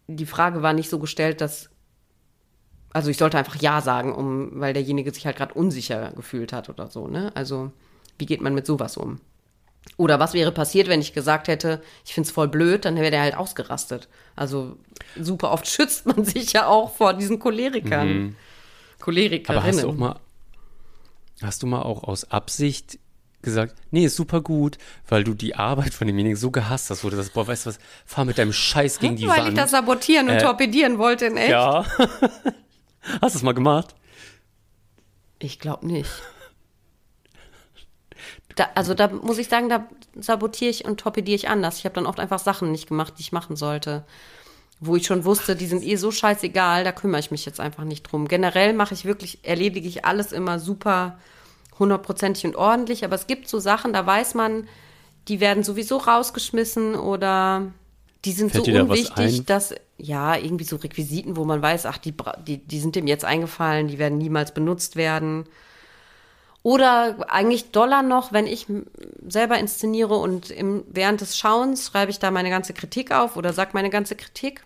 [0.06, 1.70] die Frage war nicht so gestellt, dass
[2.92, 6.68] also ich sollte einfach Ja sagen, um, weil derjenige sich halt gerade unsicher gefühlt hat
[6.68, 7.32] oder so, ne?
[7.34, 7.72] Also,
[8.18, 9.20] wie geht man mit sowas um?
[9.96, 13.10] Oder was wäre passiert, wenn ich gesagt hätte, ich finde es voll blöd, dann wäre
[13.10, 14.08] der halt ausgerastet.
[14.36, 14.76] Also
[15.16, 18.08] super oft schützt man sich ja auch vor diesen Cholerikern.
[18.08, 18.36] Mhm.
[19.00, 19.62] Cholerikerinnen.
[19.62, 20.20] Aber hast du, auch mal,
[21.42, 22.98] hast du mal auch aus Absicht
[23.42, 24.78] gesagt, nee, ist super gut,
[25.08, 27.70] weil du die Arbeit von demjenigen so gehasst hast, wo du das, boah, weißt du
[27.70, 29.40] was, fahr mit deinem Scheiß gegen die weil Wand.
[29.40, 31.50] Weil ich das sabotieren und äh, torpedieren wollte, in echt.
[31.50, 31.84] Ja.
[33.22, 33.94] Hast du es mal gemacht?
[35.38, 36.10] Ich glaube nicht.
[38.58, 39.86] Da, also da muss ich sagen, da
[40.18, 41.78] sabotiere ich und torpediere ich anders.
[41.78, 44.04] Ich habe dann oft einfach Sachen nicht gemacht, die ich machen sollte.
[44.80, 47.84] Wo ich schon wusste, die sind eh so scheißegal, da kümmere ich mich jetzt einfach
[47.84, 48.26] nicht drum.
[48.26, 51.18] Generell mache ich wirklich, erledige ich alles immer super
[51.78, 54.66] hundertprozentig und ordentlich, aber es gibt so Sachen, da weiß man,
[55.28, 57.72] die werden sowieso rausgeschmissen oder
[58.24, 61.98] die sind Fällt so unwichtig, da dass, ja, irgendwie so Requisiten, wo man weiß, ach,
[61.98, 62.14] die,
[62.46, 65.44] die, die sind dem jetzt eingefallen, die werden niemals benutzt werden.
[66.68, 68.66] Oder eigentlich doller noch, wenn ich
[69.26, 73.54] selber inszeniere und im, während des Schauens schreibe ich da meine ganze Kritik auf oder
[73.54, 74.64] sag meine ganze Kritik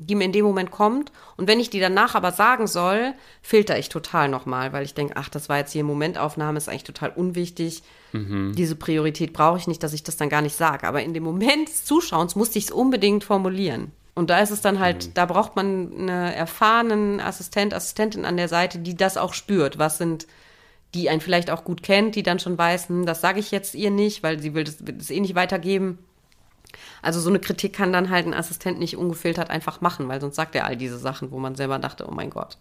[0.00, 1.10] die mir in dem Moment kommt.
[1.36, 5.14] Und wenn ich die danach aber sagen soll, filter ich total nochmal, weil ich denke,
[5.16, 7.82] ach, das war jetzt hier Momentaufnahme, ist eigentlich total unwichtig.
[8.12, 8.54] Mhm.
[8.54, 10.86] Diese Priorität brauche ich nicht, dass ich das dann gar nicht sage.
[10.86, 13.90] Aber in dem Moment des Zuschauens musste ich es unbedingt formulieren.
[14.14, 15.14] Und da ist es dann halt, mhm.
[15.14, 19.78] da braucht man eine erfahrenen Assistent, Assistentin an der Seite, die das auch spürt.
[19.78, 20.28] Was sind,
[20.98, 23.74] die einen vielleicht auch gut kennt, die dann schon weiß, hm, das sage ich jetzt
[23.74, 25.98] ihr nicht, weil sie will das, will das eh nicht weitergeben.
[27.02, 30.36] Also so eine Kritik kann dann halt ein Assistent nicht ungefiltert einfach machen, weil sonst
[30.36, 32.58] sagt er all diese Sachen, wo man selber dachte, oh mein Gott.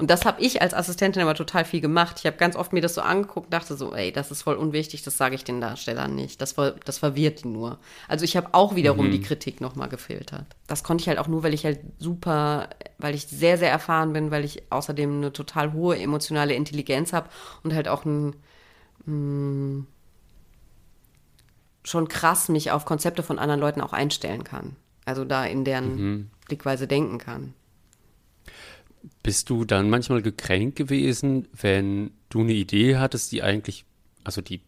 [0.00, 2.16] Und das habe ich als Assistentin aber total viel gemacht.
[2.18, 4.56] Ich habe ganz oft mir das so angeguckt und dachte so, ey, das ist voll
[4.56, 6.40] unwichtig, das sage ich den Darstellern nicht.
[6.40, 7.78] Das, das verwirrt die nur.
[8.08, 9.12] Also ich habe auch wiederum mhm.
[9.12, 10.46] die Kritik nochmal gefiltert.
[10.66, 14.14] Das konnte ich halt auch nur, weil ich halt super, weil ich sehr, sehr erfahren
[14.14, 17.28] bin, weil ich außerdem eine total hohe emotionale Intelligenz habe
[17.62, 18.36] und halt auch ein
[19.04, 19.86] mh, mm,
[21.84, 24.76] schon krass mich auf Konzepte von anderen Leuten auch einstellen kann.
[25.04, 26.30] Also da in deren mhm.
[26.46, 27.54] Blickweise denken kann.
[29.22, 33.84] Bist du dann manchmal gekränkt gewesen, wenn du eine Idee hattest, die eigentlich,
[34.24, 34.60] also die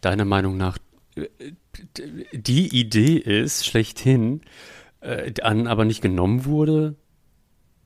[0.00, 0.78] deiner Meinung nach
[1.14, 1.28] äh,
[2.32, 4.42] die Idee ist, schlechthin,
[5.00, 6.96] äh, dann aber nicht genommen wurde?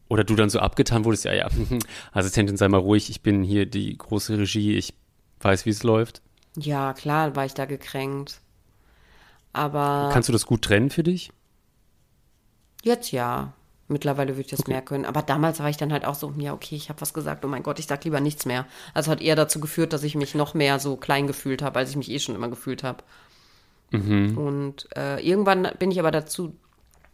[0.09, 1.49] Oder du dann so abgetan wurdest, ja, ja,
[2.13, 4.95] Assistentin, sei mal ruhig, ich bin hier die große Regie, ich
[5.41, 6.23] weiß, wie es läuft?
[6.57, 8.41] Ja, klar, war ich da gekränkt.
[9.53, 10.11] Aber.
[10.13, 11.33] Kannst du das gut trennen für dich?
[12.83, 13.53] Jetzt ja.
[13.91, 14.73] Mittlerweile würde ich das okay.
[14.73, 15.05] mehr können.
[15.05, 17.49] Aber damals war ich dann halt auch so, ja, okay, ich habe was gesagt, oh
[17.49, 18.67] mein Gott, ich sag lieber nichts mehr.
[18.95, 21.91] Also hat eher dazu geführt, dass ich mich noch mehr so klein gefühlt habe, als
[21.91, 23.03] ich mich eh schon immer gefühlt habe.
[23.91, 24.39] Mhm.
[24.39, 26.55] Und äh, irgendwann bin ich aber dazu,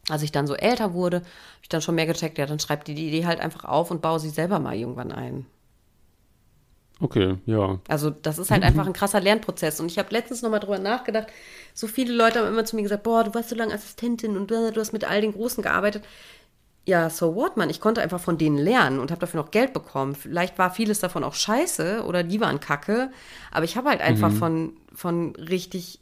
[0.08, 1.26] als ich dann so älter wurde, habe
[1.62, 4.02] ich dann schon mehr gecheckt, ja, dann schreib die, die Idee halt einfach auf und
[4.02, 5.46] baue sie selber mal irgendwann ein.
[6.98, 7.78] Okay, ja.
[7.88, 9.80] Also das ist halt einfach ein krasser Lernprozess.
[9.80, 11.28] Und ich habe letztens nochmal drüber nachgedacht.
[11.74, 14.50] So viele Leute haben immer zu mir gesagt, boah, du warst so lange Assistentin und
[14.50, 16.04] du hast mit all den Großen gearbeitet.
[16.86, 17.68] Ja, so what, man.
[17.68, 20.14] Ich konnte einfach von denen lernen und habe dafür noch Geld bekommen.
[20.14, 23.10] Vielleicht war vieles davon auch scheiße oder die waren kacke.
[23.50, 24.36] Aber ich habe halt einfach mhm.
[24.36, 25.98] von, von richtig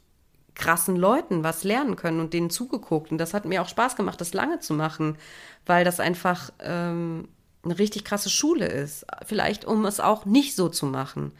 [0.53, 3.11] krassen Leuten was lernen können und denen zugeguckt.
[3.11, 5.17] Und das hat mir auch Spaß gemacht, das lange zu machen,
[5.65, 7.29] weil das einfach ähm,
[7.63, 9.07] eine richtig krasse Schule ist.
[9.25, 11.31] Vielleicht, um es auch nicht so zu machen.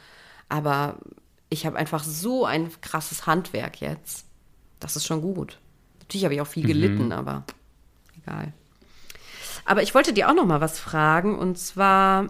[0.49, 0.97] Aber
[1.49, 4.25] ich habe einfach so ein krasses Handwerk jetzt.
[4.79, 5.59] Das ist schon gut.
[5.99, 7.11] Natürlich habe ich auch viel gelitten, mhm.
[7.11, 7.43] aber
[8.17, 8.53] egal.
[9.65, 11.37] Aber ich wollte dir auch noch mal was fragen.
[11.37, 12.29] Und zwar,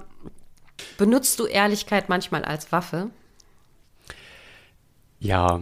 [0.97, 3.09] benutzt du Ehrlichkeit manchmal als Waffe?
[5.19, 5.61] Ja.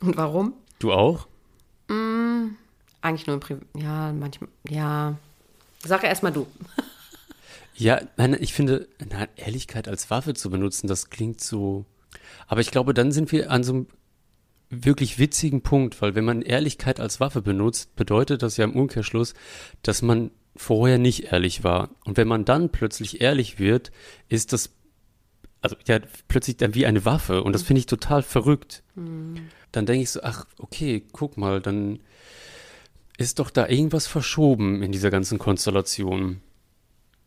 [0.00, 0.54] Und warum?
[0.78, 1.26] Du auch?
[1.88, 2.50] Mm,
[3.02, 4.50] eigentlich nur im Pri Ja, manchmal.
[4.68, 5.16] Ja.
[5.84, 6.46] Sag erstmal du.
[7.80, 11.84] Ja, nein, ich finde, na, Ehrlichkeit als Waffe zu benutzen, das klingt so.
[12.48, 13.86] Aber ich glaube, dann sind wir an so einem
[14.68, 19.32] wirklich witzigen Punkt, weil wenn man Ehrlichkeit als Waffe benutzt, bedeutet das ja im Umkehrschluss,
[19.82, 21.90] dass man vorher nicht ehrlich war.
[22.04, 23.92] Und wenn man dann plötzlich ehrlich wird,
[24.28, 24.70] ist das
[25.60, 25.98] also ja
[26.28, 28.82] plötzlich dann wie eine Waffe und das finde ich total verrückt.
[28.94, 29.48] Mhm.
[29.72, 32.00] Dann denke ich so, ach okay, guck mal, dann
[33.16, 36.40] ist doch da irgendwas verschoben in dieser ganzen Konstellation.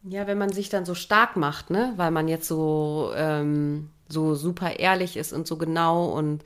[0.03, 4.35] Ja, wenn man sich dann so stark macht, ne, weil man jetzt so ähm, so
[4.35, 6.43] super ehrlich ist und so genau und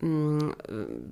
[0.00, 0.54] mh, mm,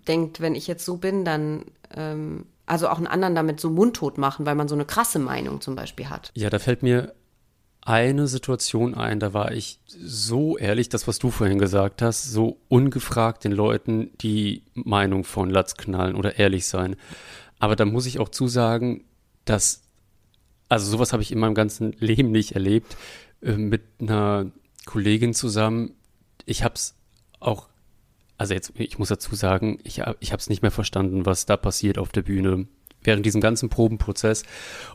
[0.07, 4.19] denkt, wenn ich jetzt so bin, dann ähm, also auch einen anderen damit so mundtot
[4.19, 6.31] machen, weil man so eine krasse Meinung zum Beispiel hat.
[6.35, 7.15] Ja, da fällt mir
[7.85, 12.59] eine Situation ein, da war ich so ehrlich, das, was du vorhin gesagt hast, so
[12.69, 16.97] ungefragt den Leuten die Meinung von Latz knallen oder ehrlich sein.
[17.59, 19.05] Aber da muss ich auch zusagen,
[19.45, 19.83] dass,
[20.71, 22.97] also sowas habe ich in meinem ganzen Leben nicht erlebt,
[23.43, 24.47] äh, mit einer
[24.87, 25.95] Kollegin zusammen.
[26.47, 26.95] Ich habe es
[27.39, 27.69] auch,
[28.37, 31.57] also jetzt, ich muss dazu sagen, ich, ich habe es nicht mehr verstanden, was da
[31.57, 32.67] passiert auf der Bühne
[33.03, 34.43] während diesem ganzen Probenprozess.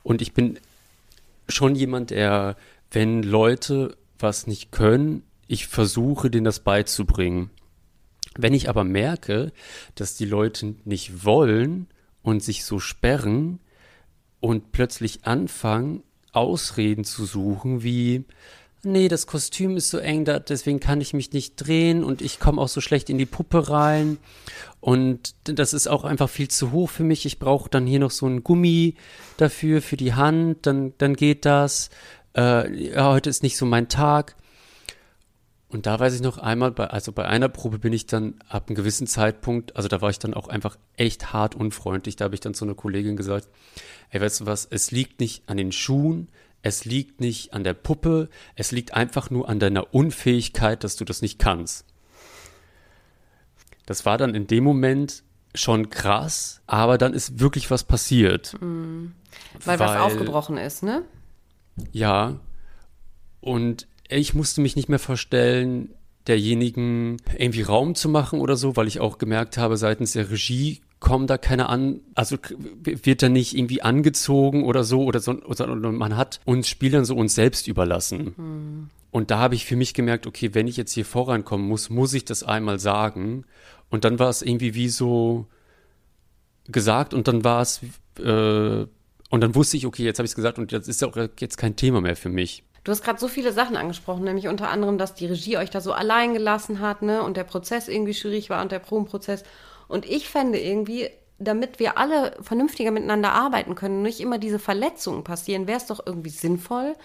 [0.04, 0.60] Und ich bin
[1.48, 2.58] schon jemand, der
[2.92, 7.50] wenn Leute was nicht können, ich versuche, denen das beizubringen.
[8.38, 9.52] Wenn ich aber merke,
[9.96, 11.88] dass die Leute nicht wollen
[12.22, 13.60] und sich so sperren
[14.40, 18.26] und plötzlich anfangen, Ausreden zu suchen, wie,
[18.84, 22.40] nee, das Kostüm ist so eng, da, deswegen kann ich mich nicht drehen und ich
[22.40, 24.18] komme auch so schlecht in die Puppe rein
[24.80, 27.26] und das ist auch einfach viel zu hoch für mich.
[27.26, 28.96] Ich brauche dann hier noch so ein Gummi
[29.38, 31.90] dafür, für die Hand, dann, dann geht das
[32.36, 34.36] äh, ja, heute ist nicht so mein Tag.
[35.68, 38.68] Und da weiß ich noch einmal, bei, also bei einer Probe bin ich dann ab
[38.68, 42.16] einem gewissen Zeitpunkt, also da war ich dann auch einfach echt hart unfreundlich.
[42.16, 43.48] Da habe ich dann zu einer Kollegin gesagt,
[44.10, 46.30] ey, weißt du was, es liegt nicht an den Schuhen,
[46.62, 51.06] es liegt nicht an der Puppe, es liegt einfach nur an deiner Unfähigkeit, dass du
[51.06, 51.86] das nicht kannst.
[53.86, 55.24] Das war dann in dem Moment
[55.56, 58.56] schon krass, aber dann ist wirklich was passiert.
[58.62, 59.14] Mhm.
[59.66, 61.04] Weil, weil was aufgebrochen ist, ne?
[61.92, 62.40] Ja.
[63.42, 65.94] Und ich musste mich nicht mehr vorstellen,
[66.28, 70.82] derjenigen irgendwie Raum zu machen oder so, weil ich auch gemerkt habe, seitens der Regie
[71.00, 72.38] kommen da keine an, also
[72.84, 77.16] wird da nicht irgendwie angezogen oder so oder so, oder man hat uns Spielern so
[77.16, 78.34] uns selbst überlassen.
[78.36, 78.90] Hm.
[79.12, 82.14] Und da habe ich für mich gemerkt, okay, wenn ich jetzt hier vorankommen muss, muss
[82.14, 83.46] ich das einmal sagen.
[83.90, 85.48] Und dann war es irgendwie wie so
[86.68, 87.82] gesagt und dann war es
[88.20, 88.86] äh,
[89.32, 91.16] und dann wusste ich, okay, jetzt habe ich es gesagt und das ist ja auch
[91.40, 92.64] jetzt kein Thema mehr für mich.
[92.84, 95.82] Du hast gerade so viele Sachen angesprochen, nämlich unter anderem, dass die Regie euch da
[95.82, 99.44] so allein gelassen hat, ne, und der Prozess irgendwie schwierig war und der Probenprozess.
[99.90, 105.26] Und ich fände irgendwie, damit wir alle vernünftiger miteinander arbeiten können, nicht immer diese Verletzungen
[105.26, 106.96] passieren, wäre es doch irgendwie sinnvoll,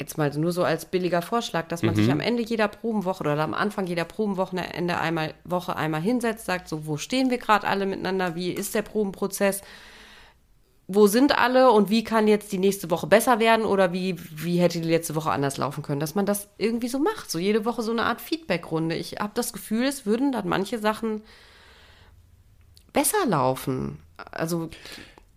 [0.00, 1.98] jetzt mal nur so als billiger Vorschlag, dass man mhm.
[1.98, 6.68] sich am Ende jeder Probenwoche oder am Anfang jeder Probenwochenende einmal Woche einmal hinsetzt, sagt
[6.68, 9.60] so, wo stehen wir gerade alle miteinander, wie ist der Probenprozess,
[10.88, 14.58] wo sind alle und wie kann jetzt die nächste Woche besser werden oder wie, wie
[14.58, 17.64] hätte die letzte Woche anders laufen können, dass man das irgendwie so macht, so jede
[17.64, 18.96] Woche so eine Art Feedback-Runde.
[18.96, 21.22] Ich habe das Gefühl, es würden dann manche Sachen
[22.92, 23.98] besser laufen.
[24.16, 24.70] Also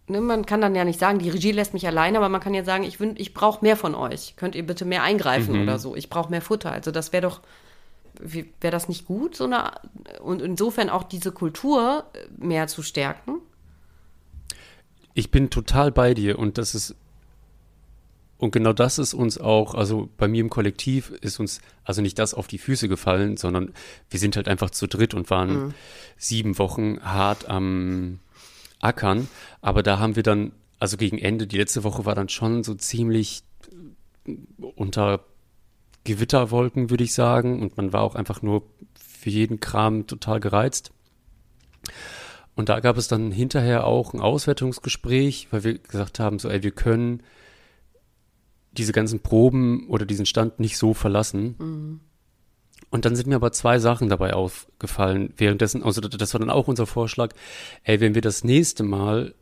[0.08, 2.54] ne, man kann dann ja nicht sagen, die Regie lässt mich alleine, aber man kann
[2.54, 4.36] ja sagen, ich, ich brauche mehr von euch.
[4.36, 5.64] Könnt ihr bitte mehr eingreifen mhm.
[5.64, 5.96] oder so?
[5.96, 6.72] Ich brauche mehr Futter.
[6.72, 7.42] Also das wäre doch,
[8.20, 9.72] wäre das nicht gut, so eine,
[10.22, 12.06] und insofern auch diese Kultur
[12.38, 13.40] mehr zu stärken?
[15.14, 16.96] Ich bin total bei dir und das ist
[18.44, 22.20] und genau das ist uns auch, also bei mir im Kollektiv ist uns also nicht
[22.20, 23.72] das auf die Füße gefallen, sondern
[24.10, 25.74] wir sind halt einfach zu dritt und waren mhm.
[26.18, 28.20] sieben Wochen hart am
[28.82, 29.30] Ackern.
[29.62, 32.74] Aber da haben wir dann, also gegen Ende, die letzte Woche war dann schon so
[32.74, 33.44] ziemlich
[34.60, 35.22] unter
[36.04, 37.62] Gewitterwolken, würde ich sagen.
[37.62, 38.64] Und man war auch einfach nur
[39.00, 40.92] für jeden Kram total gereizt.
[42.56, 46.62] Und da gab es dann hinterher auch ein Auswertungsgespräch, weil wir gesagt haben, so, ey,
[46.62, 47.24] wir können
[48.78, 51.56] diese ganzen Proben oder diesen Stand nicht so verlassen.
[51.58, 52.00] Mhm.
[52.90, 55.34] Und dann sind mir aber zwei Sachen dabei aufgefallen.
[55.38, 57.34] Währenddessen, also das war dann auch unser Vorschlag,
[57.84, 59.34] ey, wenn wir das nächste Mal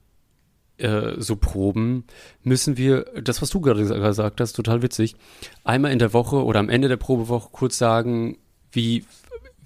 [0.78, 2.06] äh, so proben,
[2.44, 5.16] müssen wir, das, was du gerade gesagt hast, total witzig,
[5.64, 8.38] einmal in der Woche oder am Ende der Probewoche kurz sagen,
[8.72, 9.04] wie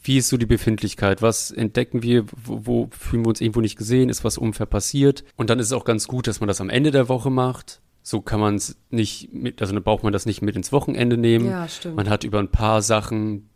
[0.06, 1.24] wie ist so die Befindlichkeit?
[1.24, 2.26] Was entdecken wir?
[2.32, 4.10] Wo, wo, fühlen wir uns irgendwo nicht gesehen?
[4.10, 5.24] Ist was unfair passiert?
[5.36, 7.82] Und dann ist es auch ganz gut, dass man das am Ende der Woche macht.
[8.08, 11.18] So kann man es nicht mit, also dann braucht man das nicht mit ins Wochenende
[11.18, 11.50] nehmen.
[11.50, 11.96] Ja, stimmt.
[11.96, 13.50] Man hat über ein paar Sachen,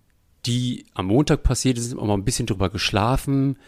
[0.47, 3.60] die am Montag passiert sind, auch mal ein bisschen drüber geschlafen.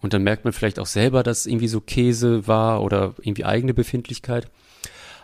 [0.00, 3.74] Und dann merkt man vielleicht auch selber, dass irgendwie so Käse war oder irgendwie eigene
[3.74, 4.50] Befindlichkeit.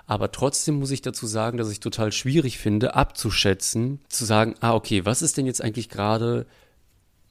[0.04, 4.74] Aber trotzdem muss ich dazu sagen, dass ich total schwierig finde, abzuschätzen, zu sagen, ah,
[4.74, 6.44] okay, was ist denn jetzt eigentlich gerade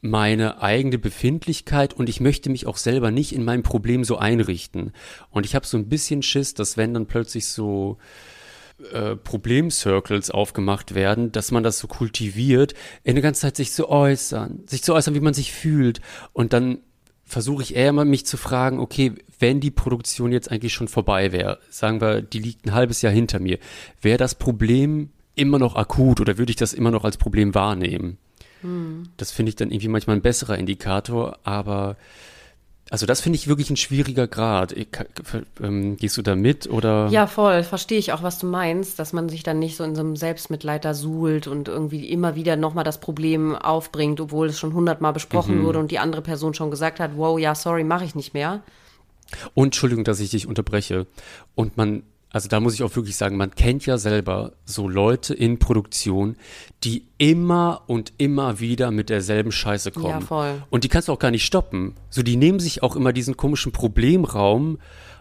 [0.08, 4.92] meine eigene Befindlichkeit und ich möchte mich auch selber nicht in meinem Problem so einrichten.
[5.30, 7.98] Und ich habe so ein bisschen Schiss, dass wenn dann plötzlich so
[8.92, 13.88] äh, Problemcircles aufgemacht werden, dass man das so kultiviert, in der ganzen Zeit sich zu
[13.88, 16.00] äußern, sich zu äußern, wie man sich fühlt.
[16.32, 16.78] Und dann
[17.24, 21.32] versuche ich eher mal mich zu fragen, okay, wenn die Produktion jetzt eigentlich schon vorbei
[21.32, 23.58] wäre, sagen wir, die liegt ein halbes Jahr hinter mir,
[24.00, 28.18] wäre das Problem immer noch akut oder würde ich das immer noch als Problem wahrnehmen?
[29.16, 31.96] Das finde ich dann irgendwie manchmal ein besserer Indikator, aber
[32.88, 34.74] also das finde ich wirklich ein schwieriger Grad.
[35.60, 37.08] Ähm, gehst du da mit oder?
[37.08, 37.64] Ja, voll.
[37.64, 40.14] Verstehe ich auch, was du meinst, dass man sich dann nicht so in so einem
[40.14, 45.12] Selbstmitleid da suhlt und irgendwie immer wieder nochmal das Problem aufbringt, obwohl es schon hundertmal
[45.12, 45.64] besprochen mhm.
[45.64, 48.62] wurde und die andere Person schon gesagt hat, wow, ja, sorry, mache ich nicht mehr.
[49.54, 51.08] Und Entschuldigung, dass ich dich unterbreche.
[51.56, 55.32] Und man also da muss ich auch wirklich sagen, man kennt ja selber so Leute
[55.32, 56.36] in Produktion,
[56.84, 60.06] die immer und immer wieder mit derselben Scheiße kommen.
[60.06, 60.62] Ja, voll.
[60.68, 61.94] Und die kannst du auch gar nicht stoppen.
[62.10, 64.78] So, die nehmen sich auch immer diesen komischen Problemraum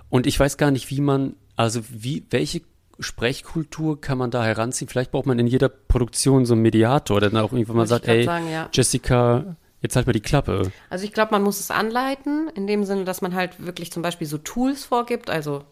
[0.09, 2.61] und ich weiß gar nicht, wie man, also wie, welche
[2.99, 4.89] Sprechkultur kann man da heranziehen?
[4.89, 8.07] Vielleicht braucht man in jeder Produktion so einen Mediator, der dann auch irgendwann mal sagt,
[8.07, 8.69] ey, sagen, ja.
[8.73, 10.71] Jessica, jetzt halt mal die Klappe.
[10.89, 14.01] Also ich glaube, man muss es anleiten, in dem Sinne, dass man halt wirklich zum
[14.01, 15.63] Beispiel so Tools vorgibt, also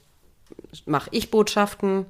[0.86, 2.06] mache ich Botschaften,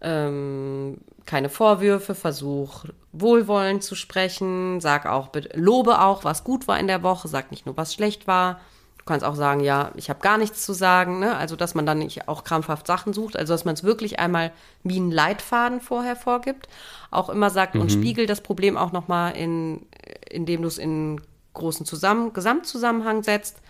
[0.00, 6.86] ähm, keine Vorwürfe, versuche wohlwollend zu sprechen, sag auch, lobe auch, was gut war in
[6.86, 8.60] der Woche, sag nicht nur, was schlecht war.
[8.98, 11.36] Du kannst auch sagen, ja, ich habe gar nichts zu sagen, ne?
[11.36, 14.52] Also, dass man dann nicht auch krampfhaft Sachen sucht, also dass man es wirklich einmal
[14.84, 16.68] wie einen Leitfaden vorher vorgibt,
[17.10, 17.80] auch immer sagt mhm.
[17.80, 19.86] und spiegelt das Problem auch nochmal in,
[20.28, 21.20] indem du es in
[21.54, 23.60] großen Zusammen Gesamtzusammenhang setzt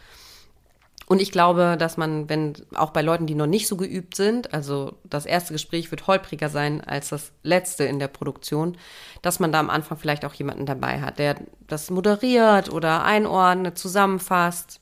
[1.10, 4.54] und ich glaube, dass man, wenn auch bei Leuten, die noch nicht so geübt sind,
[4.54, 8.76] also das erste Gespräch wird holpriger sein als das letzte in der Produktion,
[9.20, 11.34] dass man da am Anfang vielleicht auch jemanden dabei hat, der
[11.66, 14.78] das moderiert oder einordnet, zusammenfasst.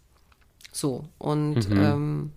[0.70, 1.06] So.
[1.16, 1.82] Und mhm.
[1.82, 2.32] ähm,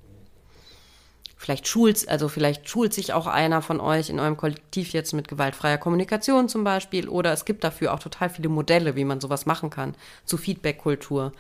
[1.36, 5.28] vielleicht schult, also vielleicht schult sich auch einer von euch in eurem Kollektiv jetzt mit
[5.28, 7.10] gewaltfreier Kommunikation zum Beispiel.
[7.10, 11.34] Oder es gibt dafür auch total viele Modelle, wie man sowas machen kann, zu Feedback-Kultur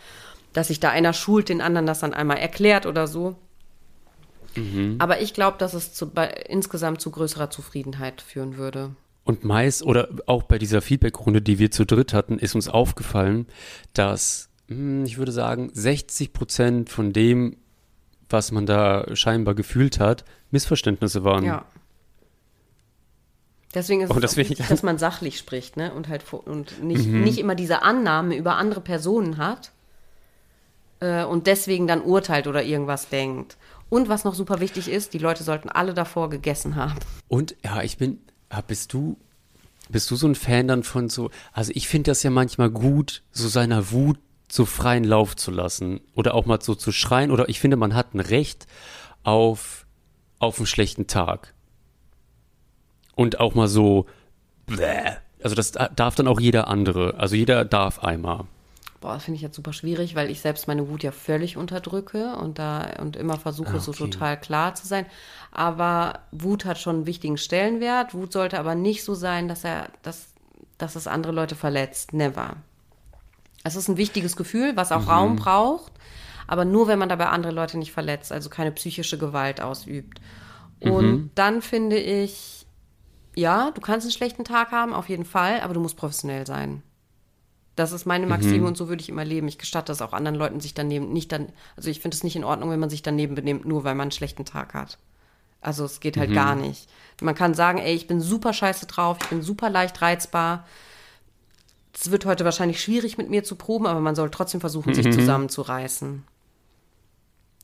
[0.53, 3.35] dass sich da einer schult, den anderen das dann einmal erklärt oder so.
[4.55, 4.95] Mhm.
[4.99, 8.95] Aber ich glaube, dass es zu, bei, insgesamt zu größerer Zufriedenheit führen würde.
[9.23, 13.47] Und meist, oder auch bei dieser Feedbackrunde, die wir zu dritt hatten, ist uns aufgefallen,
[13.93, 17.57] dass, hm, ich würde sagen, 60 Prozent von dem,
[18.29, 21.45] was man da scheinbar gefühlt hat, Missverständnisse waren.
[21.45, 21.65] Ja.
[23.73, 25.93] Deswegen ist oh, es wichtig, dass man sachlich spricht, ne?
[25.93, 27.23] Und halt und nicht, mhm.
[27.23, 29.71] nicht immer diese Annahme über andere Personen hat,
[31.01, 33.57] äh, und deswegen dann urteilt oder irgendwas denkt.
[33.89, 36.97] Und was noch super wichtig ist, die Leute sollten alle davor gegessen haben.
[37.27, 38.19] Und ja, ich bin,
[38.67, 39.17] bist du,
[39.89, 43.21] bist du so ein Fan dann von so, also ich finde das ja manchmal gut,
[43.31, 44.17] so seiner Wut
[44.49, 47.95] so freien Lauf zu lassen oder auch mal so zu schreien oder ich finde, man
[47.95, 48.67] hat ein Recht
[49.23, 49.85] auf,
[50.39, 51.53] auf einen schlechten Tag.
[53.15, 54.07] Und auch mal so,
[54.65, 55.17] bläh.
[55.43, 58.45] also das darf dann auch jeder andere, also jeder darf einmal.
[59.01, 62.35] Boah, das finde ich jetzt super schwierig, weil ich selbst meine Wut ja völlig unterdrücke
[62.35, 63.83] und da und immer versuche, ah, okay.
[63.83, 65.07] so total klar zu sein.
[65.51, 68.13] Aber Wut hat schon einen wichtigen Stellenwert.
[68.13, 70.27] Wut sollte aber nicht so sein, dass er, dass,
[70.77, 72.13] dass es andere Leute verletzt.
[72.13, 72.57] Never.
[73.63, 75.09] Es ist ein wichtiges Gefühl, was auch mhm.
[75.09, 75.93] Raum braucht,
[76.45, 80.21] aber nur, wenn man dabei andere Leute nicht verletzt, also keine psychische Gewalt ausübt.
[80.79, 81.31] Und mhm.
[81.33, 82.67] dann finde ich,
[83.35, 86.83] ja, du kannst einen schlechten Tag haben, auf jeden Fall, aber du musst professionell sein.
[87.81, 88.65] Das ist meine Maxime mhm.
[88.65, 89.47] und so würde ich immer leben.
[89.47, 92.35] Ich gestatte das auch anderen Leuten, sich daneben nicht dann, also ich finde es nicht
[92.35, 94.99] in Ordnung, wenn man sich daneben benimmt, nur weil man einen schlechten Tag hat.
[95.61, 96.35] Also es geht halt mhm.
[96.35, 96.87] gar nicht.
[97.21, 100.67] Man kann sagen, ey, ich bin super scheiße drauf, ich bin super leicht reizbar.
[101.93, 104.95] Es wird heute wahrscheinlich schwierig mit mir zu proben, aber man soll trotzdem versuchen, mhm.
[104.95, 106.23] sich zusammenzureißen.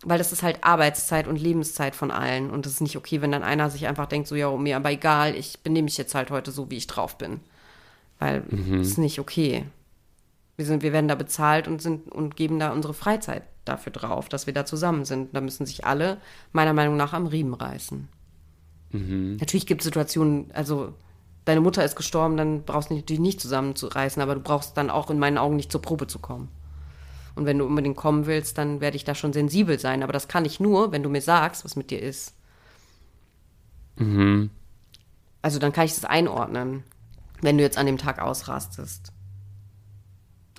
[0.03, 2.49] Weil das ist halt Arbeitszeit und Lebenszeit von allen.
[2.49, 4.91] Und es ist nicht okay, wenn dann einer sich einfach denkt, so, ja, mir aber
[4.91, 7.39] egal, ich benehme mich jetzt halt heute so, wie ich drauf bin.
[8.17, 8.81] Weil mhm.
[8.81, 9.65] ist nicht okay.
[10.57, 14.27] Wir, sind, wir werden da bezahlt und, sind, und geben da unsere Freizeit dafür drauf,
[14.27, 15.35] dass wir da zusammen sind.
[15.35, 16.17] Da müssen sich alle
[16.51, 18.07] meiner Meinung nach am Riemen reißen.
[18.91, 19.37] Mhm.
[19.39, 20.93] Natürlich gibt es Situationen, also
[21.45, 25.11] deine Mutter ist gestorben, dann brauchst du dich nicht zusammenzureißen, aber du brauchst dann auch
[25.11, 26.49] in meinen Augen nicht zur Probe zu kommen.
[27.35, 30.01] Und wenn du unbedingt kommen willst, dann werde ich da schon sensibel sein.
[30.01, 32.33] Aber das kann ich nur, wenn du mir sagst, was mit dir ist.
[33.97, 34.49] Mhm.
[35.43, 36.83] Also dann kann ich das einordnen,
[37.41, 39.13] wenn du jetzt an dem Tag ausrastest.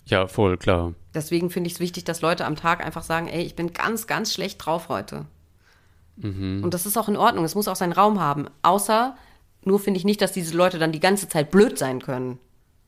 [0.09, 0.94] Ja, voll, klar.
[1.14, 4.06] Deswegen finde ich es wichtig, dass Leute am Tag einfach sagen, ey, ich bin ganz,
[4.06, 5.26] ganz schlecht drauf heute.
[6.16, 6.62] Mhm.
[6.64, 7.44] Und das ist auch in Ordnung.
[7.44, 8.46] Es muss auch seinen Raum haben.
[8.62, 9.16] Außer,
[9.64, 12.38] nur finde ich nicht, dass diese Leute dann die ganze Zeit blöd sein können.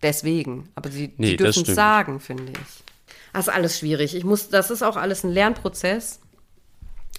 [0.02, 0.70] Deswegen.
[0.74, 2.84] Aber sie, nee, sie dürfen es sagen, finde ich.
[3.32, 4.14] Das ist alles schwierig.
[4.14, 6.20] Ich muss, das ist auch alles ein Lernprozess.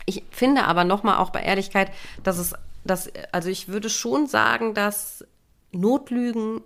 [0.07, 1.91] Ich finde aber nochmal auch bei Ehrlichkeit,
[2.23, 5.23] dass es, dass, also ich würde schon sagen, dass
[5.71, 6.61] Notlügen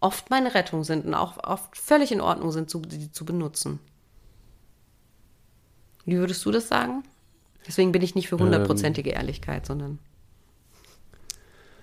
[0.00, 3.80] oft meine Rettung sind und auch oft völlig in Ordnung sind, sie zu benutzen.
[6.04, 7.02] Wie würdest du das sagen?
[7.66, 8.42] Deswegen bin ich nicht für ähm.
[8.42, 9.98] hundertprozentige ähm, Ehrlichkeit, sondern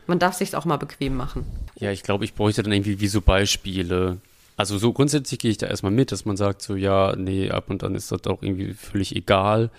[0.07, 1.45] man darf sich auch mal bequem machen.
[1.75, 4.17] Ja, ich glaube, ich bräuchte dann irgendwie wie so Beispiele.
[4.57, 7.69] Also so grundsätzlich gehe ich da erstmal mit, dass man sagt so, ja, nee, ab
[7.69, 9.69] und dann ist das auch irgendwie völlig egal.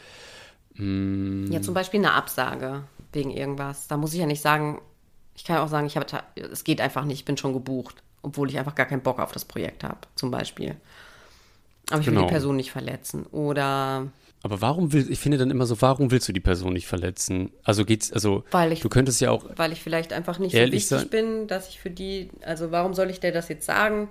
[0.74, 1.50] Hm.
[1.50, 3.88] Ja, zum Beispiel eine Absage wegen irgendwas.
[3.88, 4.80] Da muss ich ja nicht sagen,
[5.34, 8.02] ich kann ja auch sagen, ich habe, es geht einfach nicht, ich bin schon gebucht,
[8.26, 10.74] obwohl ich einfach gar keinen Bock auf das Projekt habe, zum Beispiel.
[11.90, 12.26] Aber ich will genau.
[12.26, 13.24] die Person nicht verletzen.
[13.26, 14.08] Oder
[14.42, 17.52] aber warum will, ich finde dann immer so, warum willst du die Person nicht verletzen?
[17.64, 19.44] Also geht's, also weil ich, du könntest ja auch.
[19.56, 21.08] Weil ich vielleicht einfach nicht so wichtig sein.
[21.08, 24.08] bin, dass ich für die, also warum soll ich dir das jetzt sagen,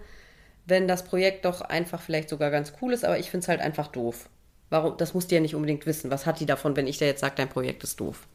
[0.65, 3.61] wenn das Projekt doch einfach vielleicht sogar ganz cool ist, aber ich finde es halt
[3.61, 4.29] einfach doof.
[4.69, 6.09] Warum, das musst du ja nicht unbedingt wissen.
[6.09, 8.27] Was hat die davon, wenn ich dir jetzt sage, dein Projekt ist doof?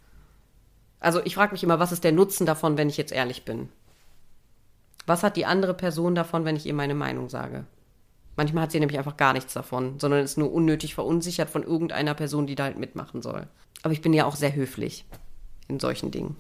[1.00, 3.68] Also ich frage mich immer, was ist der Nutzen davon, wenn ich jetzt ehrlich bin?
[5.06, 7.64] Was hat die andere Person davon, wenn ich ihr meine Meinung sage?
[8.36, 12.14] Manchmal hat sie nämlich einfach gar nichts davon, sondern ist nur unnötig verunsichert von irgendeiner
[12.14, 13.46] Person, die da halt mitmachen soll.
[13.82, 15.04] Aber ich bin ja auch sehr höflich
[15.68, 16.36] in solchen Dingen.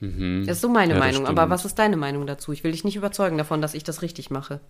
[0.00, 0.44] Mhm.
[0.46, 1.26] Das ist so meine ja, Meinung.
[1.26, 2.52] Aber was ist deine Meinung dazu?
[2.52, 4.60] Ich will dich nicht überzeugen davon, dass ich das richtig mache.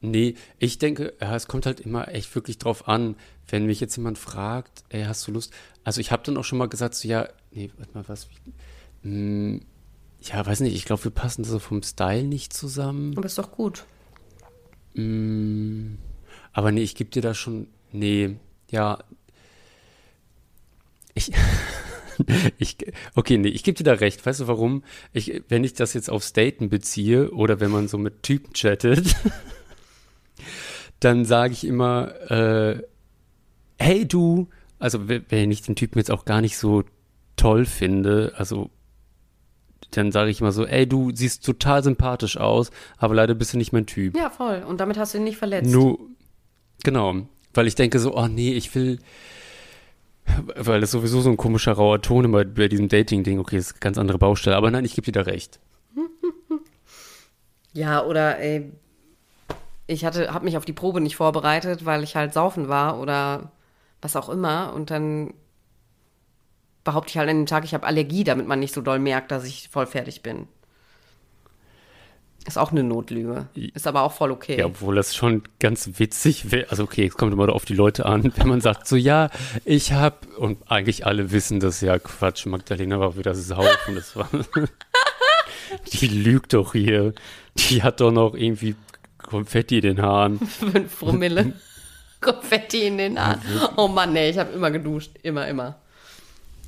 [0.00, 3.16] Nee, ich denke, es kommt halt immer echt wirklich drauf an,
[3.48, 5.52] wenn mich jetzt jemand fragt, ey, hast du Lust?
[5.84, 8.28] Also ich habe dann auch schon mal gesagt, so ja, nee, warte mal, was?
[9.02, 9.60] Hm,
[10.22, 13.16] ja, weiß nicht, ich glaube, wir passen so vom Style nicht zusammen.
[13.16, 13.84] Aber ist doch gut.
[14.94, 15.94] Mm,
[16.52, 17.68] aber nee, ich gebe dir da schon.
[17.92, 18.36] Nee,
[18.70, 18.98] ja.
[21.14, 21.32] Ich.
[22.58, 22.76] ich,
[23.14, 24.24] okay, nee, ich gebe dir da recht.
[24.24, 24.84] Weißt du warum?
[25.12, 29.16] Ich, wenn ich das jetzt aufs Daten beziehe oder wenn man so mit Typen chattet,
[31.00, 32.82] dann sage ich immer, äh,
[33.78, 34.48] hey du,
[34.78, 36.84] also wenn ich den Typen jetzt auch gar nicht so
[37.36, 38.70] toll finde, also
[39.90, 43.58] dann sage ich immer so, ey, du siehst total sympathisch aus, aber leider bist du
[43.58, 44.16] nicht mein Typ.
[44.16, 44.64] Ja, voll.
[44.66, 45.70] Und damit hast du ihn nicht verletzt.
[45.70, 45.98] Nur,
[46.84, 47.14] genau.
[47.54, 48.98] Weil ich denke so, oh nee, ich will,
[50.56, 53.80] weil das sowieso so ein komischer rauer Ton immer bei diesem Dating-Ding, okay, ist eine
[53.80, 55.60] ganz andere Baustelle, aber nein, ich gebe dir da recht.
[57.72, 58.72] Ja, oder ey,
[59.86, 63.52] ich hatte, habe mich auf die Probe nicht vorbereitet, weil ich halt saufen war oder
[64.02, 65.34] was auch immer und dann
[66.84, 69.30] behaupte ich halt an dem Tag, ich habe Allergie, damit man nicht so doll merkt,
[69.30, 70.48] dass ich voll fertig bin.
[72.46, 73.48] Ist auch eine Notlüge.
[73.54, 74.58] Ist aber auch voll okay.
[74.58, 76.70] Ja, obwohl das schon ganz witzig wäre.
[76.70, 79.28] Also okay, es kommt immer auf die Leute an, wenn man sagt so, ja,
[79.64, 82.46] ich habe und eigentlich alle wissen das ja Quatsch.
[82.46, 83.94] Magdalena war wieder saufen.
[83.94, 84.28] Das war
[85.92, 87.12] die lügt doch hier.
[87.56, 88.74] Die hat doch noch irgendwie
[89.18, 90.38] Konfetti in den Haaren.
[90.46, 91.52] Fünf Promille.
[92.22, 93.42] Konfetti in den Haaren.
[93.76, 95.10] Oh Mann, nee, ich habe immer geduscht.
[95.22, 95.76] Immer, immer.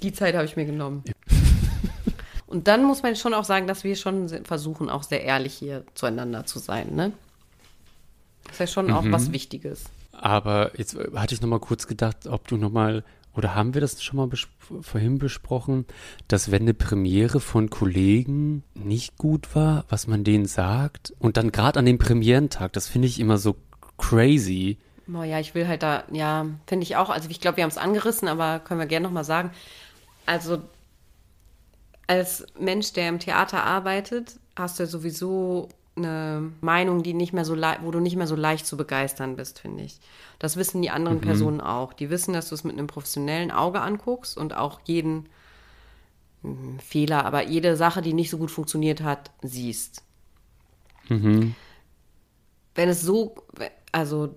[0.03, 1.05] Die Zeit habe ich mir genommen.
[2.47, 5.85] Und dann muss man schon auch sagen, dass wir schon versuchen, auch sehr ehrlich hier
[5.95, 6.95] zueinander zu sein.
[6.95, 7.13] Ne?
[8.45, 8.93] Das ist ja schon mhm.
[8.93, 9.85] auch was Wichtiges.
[10.13, 13.73] Aber jetzt äh, hatte ich noch mal kurz gedacht, ob du noch mal oder haben
[13.73, 14.47] wir das schon mal bes
[14.83, 15.87] vorhin besprochen,
[16.29, 21.51] dass wenn eine Premiere von Kollegen nicht gut war, was man denen sagt und dann
[21.51, 23.57] gerade an dem Premierentag, das finde ich immer so
[23.97, 24.77] crazy.
[25.07, 27.71] Boah, ja, ich will halt da, ja, finde ich auch, also ich glaube, wir haben
[27.71, 29.51] es angerissen, aber können wir gerne noch mal sagen,
[30.27, 30.63] also
[32.07, 37.45] als Mensch, der im Theater arbeitet, hast du ja sowieso eine Meinung, die nicht mehr
[37.45, 40.01] so wo du nicht mehr so leicht zu begeistern bist, finde ich.
[40.39, 41.23] Das wissen die anderen mhm.
[41.23, 41.93] Personen auch.
[41.93, 45.29] Die wissen, dass du es mit einem professionellen Auge anguckst und auch jeden
[46.43, 50.03] hm, Fehler, aber jede Sache, die nicht so gut funktioniert hat, siehst.
[51.09, 51.55] Mhm.
[52.75, 53.35] Wenn es so,
[53.93, 54.35] also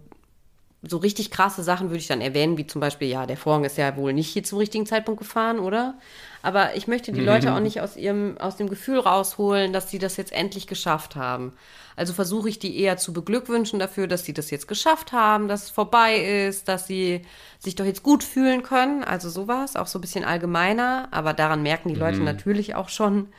[0.88, 3.78] so richtig krasse Sachen würde ich dann erwähnen, wie zum Beispiel, ja, der Vorhang ist
[3.78, 5.96] ja wohl nicht hier zum richtigen Zeitpunkt gefahren, oder?
[6.42, 7.26] Aber ich möchte die mhm.
[7.26, 11.16] Leute auch nicht aus ihrem, aus dem Gefühl rausholen, dass sie das jetzt endlich geschafft
[11.16, 11.54] haben.
[11.96, 15.64] Also versuche ich die eher zu beglückwünschen dafür, dass sie das jetzt geschafft haben, dass
[15.64, 16.18] es vorbei
[16.48, 17.22] ist, dass sie
[17.58, 19.04] sich doch jetzt gut fühlen können.
[19.04, 21.08] Also sowas, auch so ein bisschen allgemeiner.
[21.12, 22.26] Aber daran merken die Leute mhm.
[22.26, 23.30] natürlich auch schon,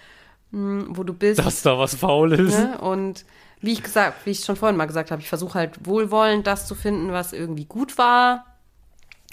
[0.52, 1.38] hm, wo du bist.
[1.38, 2.58] Dass da was faul ist.
[2.58, 2.78] Ne?
[2.78, 3.24] Und
[3.60, 6.66] wie ich gesagt, wie ich schon vorhin mal gesagt habe, ich versuche halt wohlwollend das
[6.66, 8.44] zu finden, was irgendwie gut war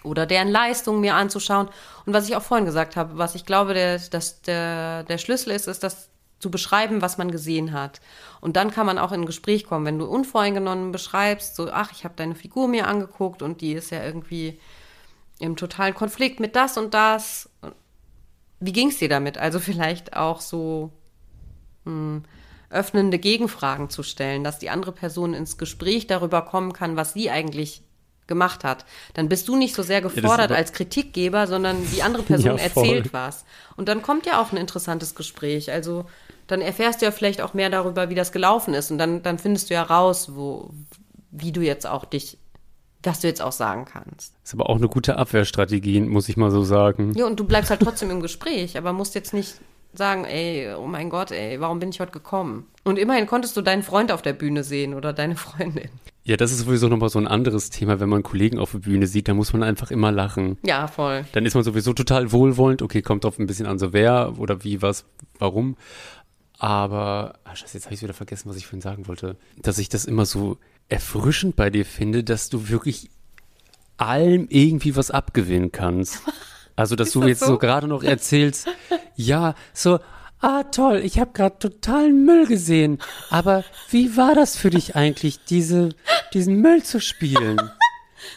[0.03, 1.69] oder deren Leistung mir anzuschauen.
[2.05, 5.51] Und was ich auch vorhin gesagt habe, was ich glaube, der, dass der, der Schlüssel
[5.51, 6.09] ist, ist das
[6.39, 8.01] zu beschreiben, was man gesehen hat.
[8.41, 11.91] Und dann kann man auch in ein Gespräch kommen, wenn du unvoreingenommen beschreibst, so, ach,
[11.93, 14.59] ich habe deine Figur mir angeguckt und die ist ja irgendwie
[15.39, 17.49] im totalen Konflikt mit das und das.
[18.59, 19.37] Wie ging es dir damit?
[19.37, 20.91] Also vielleicht auch so
[21.85, 22.23] hm,
[22.73, 27.29] öffnende Gegenfragen zu stellen, dass die andere Person ins Gespräch darüber kommen kann, was sie
[27.29, 27.81] eigentlich
[28.27, 28.85] gemacht hat.
[29.13, 32.63] Dann bist du nicht so sehr gefordert ja, als Kritikgeber, sondern die andere Person ja,
[32.63, 33.45] erzählt was.
[33.75, 35.71] Und dann kommt ja auch ein interessantes Gespräch.
[35.71, 36.05] Also
[36.47, 38.91] dann erfährst du ja vielleicht auch mehr darüber, wie das gelaufen ist.
[38.91, 40.69] Und dann, dann findest du ja raus, wo,
[41.31, 42.37] wie du jetzt auch dich
[43.05, 44.33] was du jetzt auch sagen kannst.
[44.43, 47.13] Ist aber auch eine gute Abwehrstrategie, muss ich mal so sagen.
[47.15, 49.55] Ja, und du bleibst halt trotzdem im Gespräch, aber musst jetzt nicht
[49.93, 52.67] sagen, ey, oh mein Gott, ey, warum bin ich heute gekommen?
[52.83, 55.89] Und immerhin konntest du deinen Freund auf der Bühne sehen oder deine Freundin.
[56.25, 59.07] Ja, das ist sowieso nochmal so ein anderes Thema, wenn man Kollegen auf der Bühne
[59.07, 60.57] sieht, da muss man einfach immer lachen.
[60.65, 61.25] Ja, voll.
[61.33, 64.63] Dann ist man sowieso total wohlwollend, okay, kommt drauf ein bisschen an, so wer oder
[64.63, 65.05] wie, was,
[65.37, 65.75] warum.
[66.59, 69.35] Aber, ach, Scheiße, jetzt habe ich wieder vergessen, was ich vorhin sagen wollte.
[69.57, 73.09] Dass ich das immer so erfrischend bei dir finde, dass du wirklich
[73.97, 76.21] allem irgendwie was abgewinnen kannst.
[76.75, 78.67] Also, dass du das jetzt so, so gerade noch erzählst,
[79.15, 79.99] ja, so,
[80.39, 82.99] ah toll, ich habe gerade totalen Müll gesehen,
[83.29, 85.89] aber wie war das für dich eigentlich, diese,
[86.33, 87.59] diesen Müll zu spielen?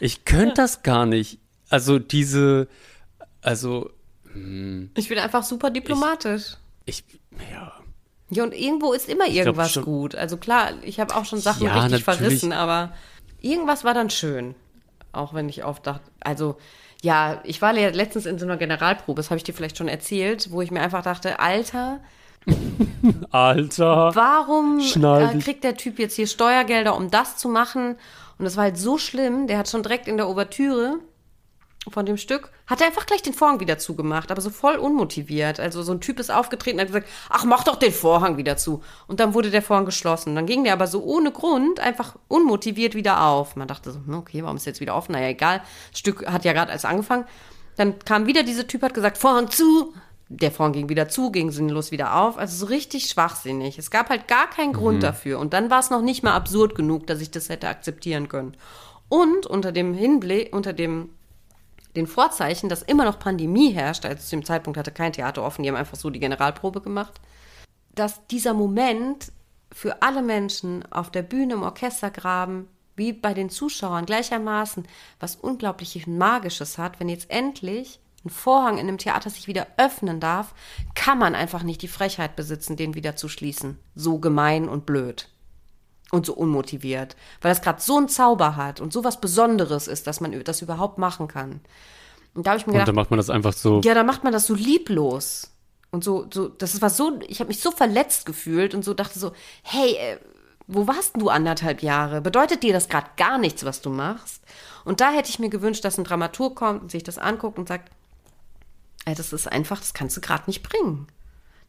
[0.01, 1.39] Ich könnte das gar nicht.
[1.69, 2.69] Also diese,
[3.43, 3.91] also.
[4.25, 4.91] Mh, hm.
[4.97, 6.57] ich bin einfach super diplomatisch.
[6.85, 7.73] Ich, ich ja.
[8.29, 10.17] Ja, und irgendwo ist immer irgendwas gut.
[10.17, 12.93] Also klar, ich habe auch schon Sachen ja, richtig verrissen, aber
[13.41, 14.57] irgendwas war dann schön.
[15.13, 16.57] Auch wenn ich oft dachte, also
[17.07, 19.87] ja, ich war ja letztens in so einer Generalprobe, das habe ich dir vielleicht schon
[19.87, 22.01] erzählt, wo ich mir einfach dachte, Alter,
[23.31, 24.11] Alter.
[24.15, 27.97] Warum äh, kriegt der Typ jetzt hier Steuergelder, um das zu machen?
[28.39, 30.99] Und das war halt so schlimm, der hat schon direkt in der Ouvertüre
[31.91, 35.61] von dem Stück, hat er einfach gleich den Vorhang wieder zugemacht, aber so voll unmotiviert.
[35.61, 38.57] Also so ein Typ ist aufgetreten und hat gesagt, ach, mach doch den Vorhang wieder
[38.57, 38.83] zu.
[39.07, 40.35] Und dann wurde der Vorhang geschlossen.
[40.35, 43.57] Dann ging der aber so ohne Grund einfach unmotiviert wieder auf.
[43.57, 45.13] Man dachte so, hm, okay, warum ist jetzt wieder offen?
[45.13, 45.63] Naja, egal.
[45.91, 47.25] Das Stück hat ja gerade erst angefangen.
[47.77, 49.95] Dann kam wieder dieser Typ, hat gesagt, Vorhang zu.
[50.29, 52.37] Der Vorhang ging wieder zu, ging sinnlos wieder auf.
[52.37, 53.79] Also so richtig schwachsinnig.
[53.79, 55.03] Es gab halt gar keinen Grund mhm.
[55.03, 55.39] dafür.
[55.39, 58.57] Und dann war es noch nicht mal absurd genug, dass ich das hätte akzeptieren können.
[59.09, 61.11] Und unter dem Hinblick, unter dem
[61.97, 65.63] den Vorzeichen, dass immer noch Pandemie herrscht, also zu dem Zeitpunkt hatte kein Theater offen,
[65.63, 67.21] die haben einfach so die Generalprobe gemacht,
[67.95, 69.33] dass dieser Moment
[69.73, 74.87] für alle Menschen auf der Bühne im Orchestergraben wie bei den Zuschauern gleichermaßen
[75.21, 80.21] was unglaublich Magisches hat, wenn jetzt endlich ein Vorhang in einem Theater sich wieder öffnen
[80.21, 80.55] darf,
[80.95, 83.79] kann man einfach nicht die Frechheit besitzen, den wieder zu schließen.
[83.95, 85.29] So gemein und blöd
[86.13, 90.07] und so unmotiviert, weil das gerade so einen Zauber hat und so was Besonderes ist,
[90.07, 91.61] dass man das überhaupt machen kann.
[92.35, 93.81] Und da habe ich mir gedacht, und dann macht man das einfach so.
[93.83, 95.51] Ja, da macht man das so lieblos
[95.91, 99.19] und so, so, das war so, ich habe mich so verletzt gefühlt und so dachte
[99.19, 99.33] so,
[99.63, 100.19] hey, äh,
[100.67, 102.21] wo warst denn du anderthalb Jahre?
[102.21, 104.43] Bedeutet dir das gerade gar nichts, was du machst?
[104.85, 107.69] Und da hätte ich mir gewünscht, dass ein Dramaturg kommt und sich das anguckt und
[107.69, 107.91] sagt,
[109.05, 111.07] ey, das ist einfach, das kannst du gerade nicht bringen.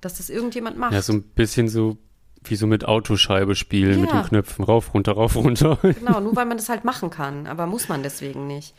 [0.01, 0.93] Dass das irgendjemand macht.
[0.93, 1.97] Ja, so ein bisschen so
[2.43, 4.01] wie so mit Autoscheibe spielen, ja.
[4.01, 5.77] mit den Knöpfen rauf, runter, rauf, runter.
[5.81, 8.73] Genau, nur weil man das halt machen kann, aber muss man deswegen nicht.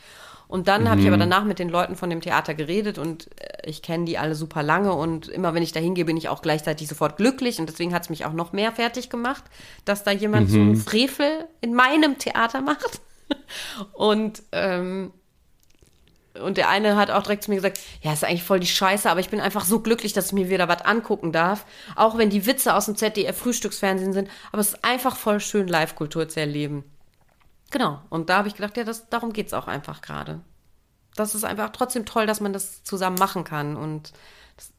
[0.48, 0.88] Und dann mhm.
[0.88, 4.06] habe ich aber danach mit den Leuten von dem Theater geredet und äh, ich kenne
[4.06, 7.18] die alle super lange und immer wenn ich da hingehe, bin ich auch gleichzeitig sofort
[7.18, 9.44] glücklich und deswegen hat es mich auch noch mehr fertig gemacht,
[9.84, 10.52] dass da jemand mhm.
[10.52, 13.00] so einen Frevel in meinem Theater macht.
[13.92, 15.12] Und ähm,
[16.42, 19.10] und der eine hat auch direkt zu mir gesagt, ja, ist eigentlich voll die Scheiße,
[19.10, 21.64] aber ich bin einfach so glücklich, dass ich mir wieder was angucken darf.
[21.96, 24.30] Auch wenn die Witze aus dem ZDF-Frühstücksfernsehen sind.
[24.52, 26.84] Aber es ist einfach voll schön, Live-Kultur zu erleben.
[27.70, 28.00] Genau.
[28.08, 30.40] Und da habe ich gedacht, ja, das, darum geht es auch einfach gerade.
[31.14, 33.76] Das ist einfach trotzdem toll, dass man das zusammen machen kann.
[33.76, 34.12] Und
[34.56, 34.72] das,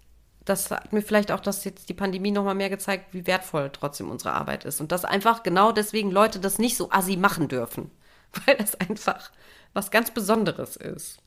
[0.46, 4.10] das hat mir vielleicht auch das jetzt die Pandemie nochmal mehr gezeigt, wie wertvoll trotzdem
[4.10, 4.82] unsere Arbeit ist.
[4.82, 7.92] Und dass einfach genau deswegen Leute das nicht so assi machen dürfen.
[8.46, 9.32] Weil das einfach
[9.74, 11.20] was ganz Besonderes ist.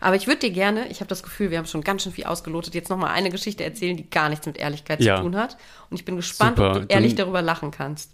[0.00, 2.24] Aber ich würde dir gerne, ich habe das Gefühl, wir haben schon ganz schön viel
[2.24, 5.16] ausgelotet, jetzt nochmal eine Geschichte erzählen, die gar nichts mit Ehrlichkeit ja.
[5.16, 5.56] zu tun hat.
[5.90, 6.76] Und ich bin gespannt, Super.
[6.76, 8.10] ob du ehrlich Dann, darüber lachen kannst.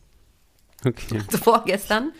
[0.84, 1.20] Okay.
[1.26, 2.12] Also vorgestern,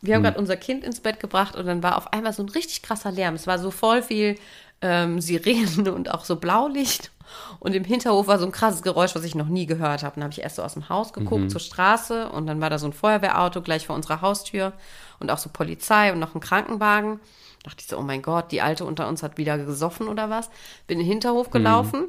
[0.00, 0.24] wir haben hm.
[0.24, 3.10] gerade unser Kind ins Bett gebracht und dann war auf einmal so ein richtig krasser
[3.10, 3.34] Lärm.
[3.34, 4.36] Es war so voll viel
[4.80, 7.10] ähm, Sirenen und auch so Blaulicht.
[7.58, 10.14] Und im Hinterhof war so ein krasses Geräusch, was ich noch nie gehört habe.
[10.14, 11.50] Dann habe ich erst so aus dem Haus geguckt mhm.
[11.50, 14.72] zur Straße und dann war da so ein Feuerwehrauto gleich vor unserer Haustür
[15.20, 17.20] und auch so Polizei und noch ein Krankenwagen.
[17.68, 20.48] Dachte ich so, oh mein Gott, die Alte unter uns hat wieder gesoffen oder was.
[20.86, 22.08] Bin in den Hinterhof gelaufen mhm.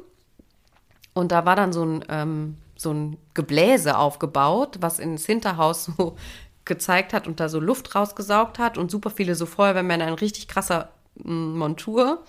[1.12, 6.16] und da war dann so ein, ähm, so ein Gebläse aufgebaut, was ins Hinterhaus so
[6.64, 10.48] gezeigt hat und da so Luft rausgesaugt hat und super viele so Feuerwehrmänner in richtig
[10.48, 12.24] krasser mm, Montur.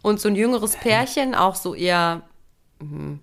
[0.00, 2.22] Und so ein jüngeres Pärchen, auch so eher
[2.78, 3.18] mh,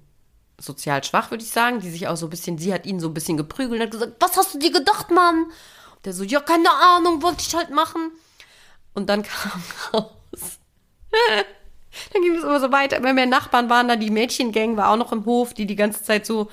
[0.59, 3.07] sozial schwach, würde ich sagen, die sich auch so ein bisschen, sie hat ihn so
[3.07, 5.47] ein bisschen geprügelt und hat gesagt, was hast du dir gedacht, Mann?
[6.05, 8.11] Der so, ja, keine Ahnung, wollte ich halt machen.
[8.93, 9.61] Und dann kam
[9.93, 10.59] raus,
[12.43, 12.97] immer so weiter.
[12.97, 16.03] Immer mehr Nachbarn waren da, die Mädchengang war auch noch im Hof, die die ganze
[16.03, 16.49] Zeit so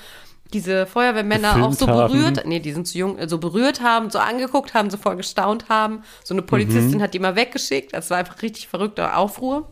[0.53, 2.13] diese Feuerwehrmänner Gefilmt auch so haben.
[2.13, 5.17] berührt, nee, die sind zu jung, äh, so berührt haben, so angeguckt haben, so voll
[5.17, 6.03] gestaunt haben.
[6.23, 7.93] So eine Polizistin hat die mal weggeschickt.
[7.93, 9.69] Das war einfach richtig verrückter Aufruhr.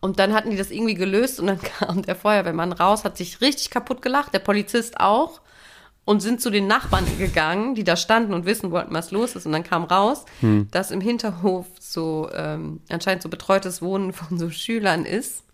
[0.00, 3.40] Und dann hatten die das irgendwie gelöst und dann kam der Feuerwehrmann raus, hat sich
[3.40, 5.40] richtig kaputt gelacht, der Polizist auch.
[6.10, 9.46] Und sind zu den Nachbarn gegangen, die da standen und wissen wollten, was los ist.
[9.46, 10.24] Und dann kam raus,
[10.72, 15.44] dass im Hinterhof so ähm, anscheinend so betreutes Wohnen von so Schülern ist.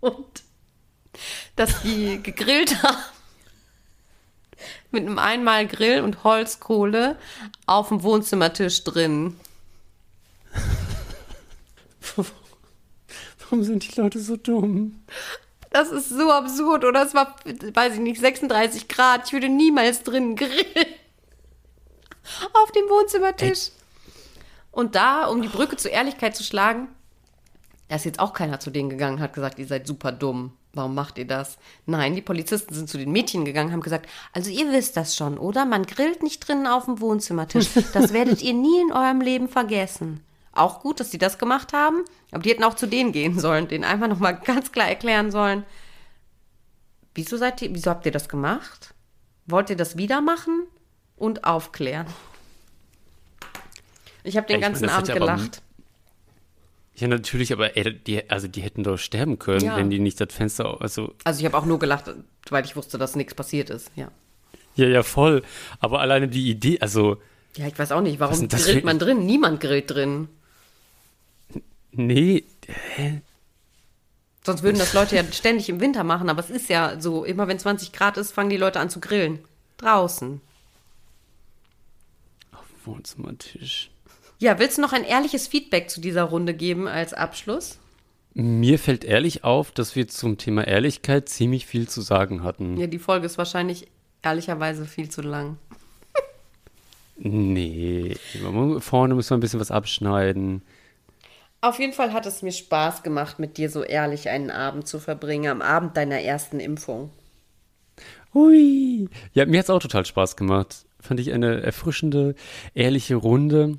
[0.00, 0.42] Und
[1.54, 2.96] dass die gegrillt haben.
[4.90, 7.16] Mit einem einmal Grill und Holzkohle
[7.66, 9.36] auf dem Wohnzimmertisch drin.
[13.38, 15.04] Warum sind die Leute so dumm?
[15.74, 17.04] Das ist so absurd, oder?
[17.04, 19.26] Es war, weiß ich nicht, 36 Grad.
[19.26, 20.54] Ich würde niemals drin grillen.
[22.52, 23.72] Auf dem Wohnzimmertisch.
[24.70, 26.86] Und da, um die Brücke zur Ehrlichkeit zu schlagen,
[27.88, 30.52] da ist jetzt auch keiner zu denen gegangen, hat gesagt, ihr seid super dumm.
[30.74, 31.58] Warum macht ihr das?
[31.86, 35.38] Nein, die Polizisten sind zu den Mädchen gegangen, haben gesagt, also ihr wisst das schon,
[35.38, 35.64] oder?
[35.64, 37.70] Man grillt nicht drinnen auf dem Wohnzimmertisch.
[37.92, 40.20] Das werdet ihr nie in eurem Leben vergessen.
[40.54, 43.66] Auch gut, dass die das gemacht haben, aber die hätten auch zu denen gehen sollen,
[43.68, 45.64] denen einfach nochmal ganz klar erklären sollen,
[47.14, 48.94] wieso seid ihr, wieso habt ihr das gemacht?
[49.46, 50.64] Wollt ihr das wieder machen?
[51.16, 52.06] Und aufklären.
[54.24, 55.62] Ich habe den ich ganzen meine, Abend gelacht.
[56.96, 59.76] Ja, natürlich, aber ey, die, also die hätten doch sterben können, Ja.
[59.76, 62.10] wenn die nicht das Fenster, also Also ich habe auch nur gelacht,
[62.50, 64.08] weil ich wusste, dass nichts passiert ist, ja.
[64.76, 65.42] ja, ja, voll.
[65.80, 67.18] Aber alleine die Idee, also
[67.56, 69.26] Ja, ich weiß auch nicht, warum grillt man drin?
[69.26, 70.28] Niemand grillt drin.
[71.96, 72.44] Nee,
[74.46, 77.48] Sonst würden das Leute ja ständig im Winter machen, aber es ist ja so, immer
[77.48, 79.38] wenn 20 Grad ist, fangen die Leute an zu grillen.
[79.78, 80.40] Draußen.
[82.84, 83.90] Wohnzimmertisch.
[84.38, 87.78] Ja, willst du noch ein ehrliches Feedback zu dieser Runde geben als Abschluss?
[88.34, 92.76] Mir fällt ehrlich auf, dass wir zum Thema Ehrlichkeit ziemlich viel zu sagen hatten.
[92.76, 93.86] Ja, die Folge ist wahrscheinlich
[94.22, 95.56] ehrlicherweise viel zu lang.
[97.16, 98.16] Nee,
[98.80, 100.62] vorne müssen wir ein bisschen was abschneiden.
[101.64, 104.98] Auf jeden Fall hat es mir Spaß gemacht, mit dir so ehrlich einen Abend zu
[104.98, 107.10] verbringen, am Abend deiner ersten Impfung.
[108.34, 109.08] Hui.
[109.32, 110.84] Ja, mir hat's auch total Spaß gemacht.
[111.00, 112.34] Fand ich eine erfrischende,
[112.74, 113.78] ehrliche Runde.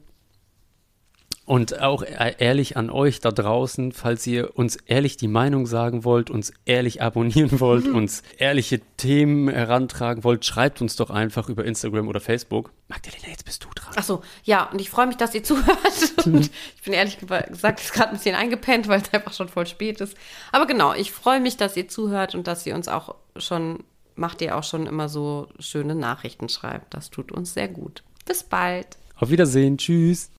[1.45, 6.03] Und auch e- ehrlich an euch da draußen, falls ihr uns ehrlich die Meinung sagen
[6.03, 11.63] wollt, uns ehrlich abonnieren wollt, uns ehrliche Themen herantragen wollt, schreibt uns doch einfach über
[11.63, 12.71] Instagram oder Facebook.
[12.87, 13.93] Magdalena, jetzt bist du dran.
[13.95, 15.67] Ach so, ja, und ich freue mich, dass ihr zuhört.
[16.25, 19.67] Und ich bin ehrlich ge- gesagt gerade ein bisschen eingepennt, weil es einfach schon voll
[19.67, 20.17] spät ist.
[20.51, 23.83] Aber genau, ich freue mich, dass ihr zuhört und dass ihr uns auch schon,
[24.15, 26.95] macht ihr auch schon immer so schöne Nachrichten schreibt.
[26.95, 28.01] Das tut uns sehr gut.
[28.25, 28.87] Bis bald.
[29.19, 30.31] Auf Wiedersehen, tschüss.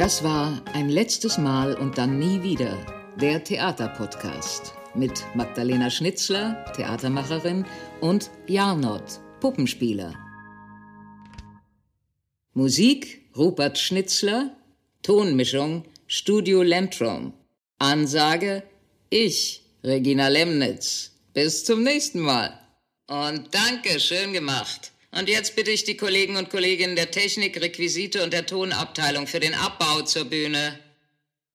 [0.00, 2.74] Das war ein letztes Mal und dann nie wieder
[3.20, 7.66] der Theaterpodcast mit Magdalena Schnitzler, Theatermacherin,
[8.00, 10.14] und Jarnot, Puppenspieler.
[12.54, 14.56] Musik Rupert Schnitzler,
[15.02, 17.34] Tonmischung Studio Lentrum.
[17.78, 18.62] Ansage
[19.10, 21.10] ich, Regina Lemnitz.
[21.34, 22.58] Bis zum nächsten Mal.
[23.06, 24.92] Und danke, schön gemacht.
[25.12, 29.40] Und jetzt bitte ich die Kollegen und Kolleginnen der Technik, Requisite und der Tonabteilung für
[29.40, 30.78] den Abbau zur Bühne.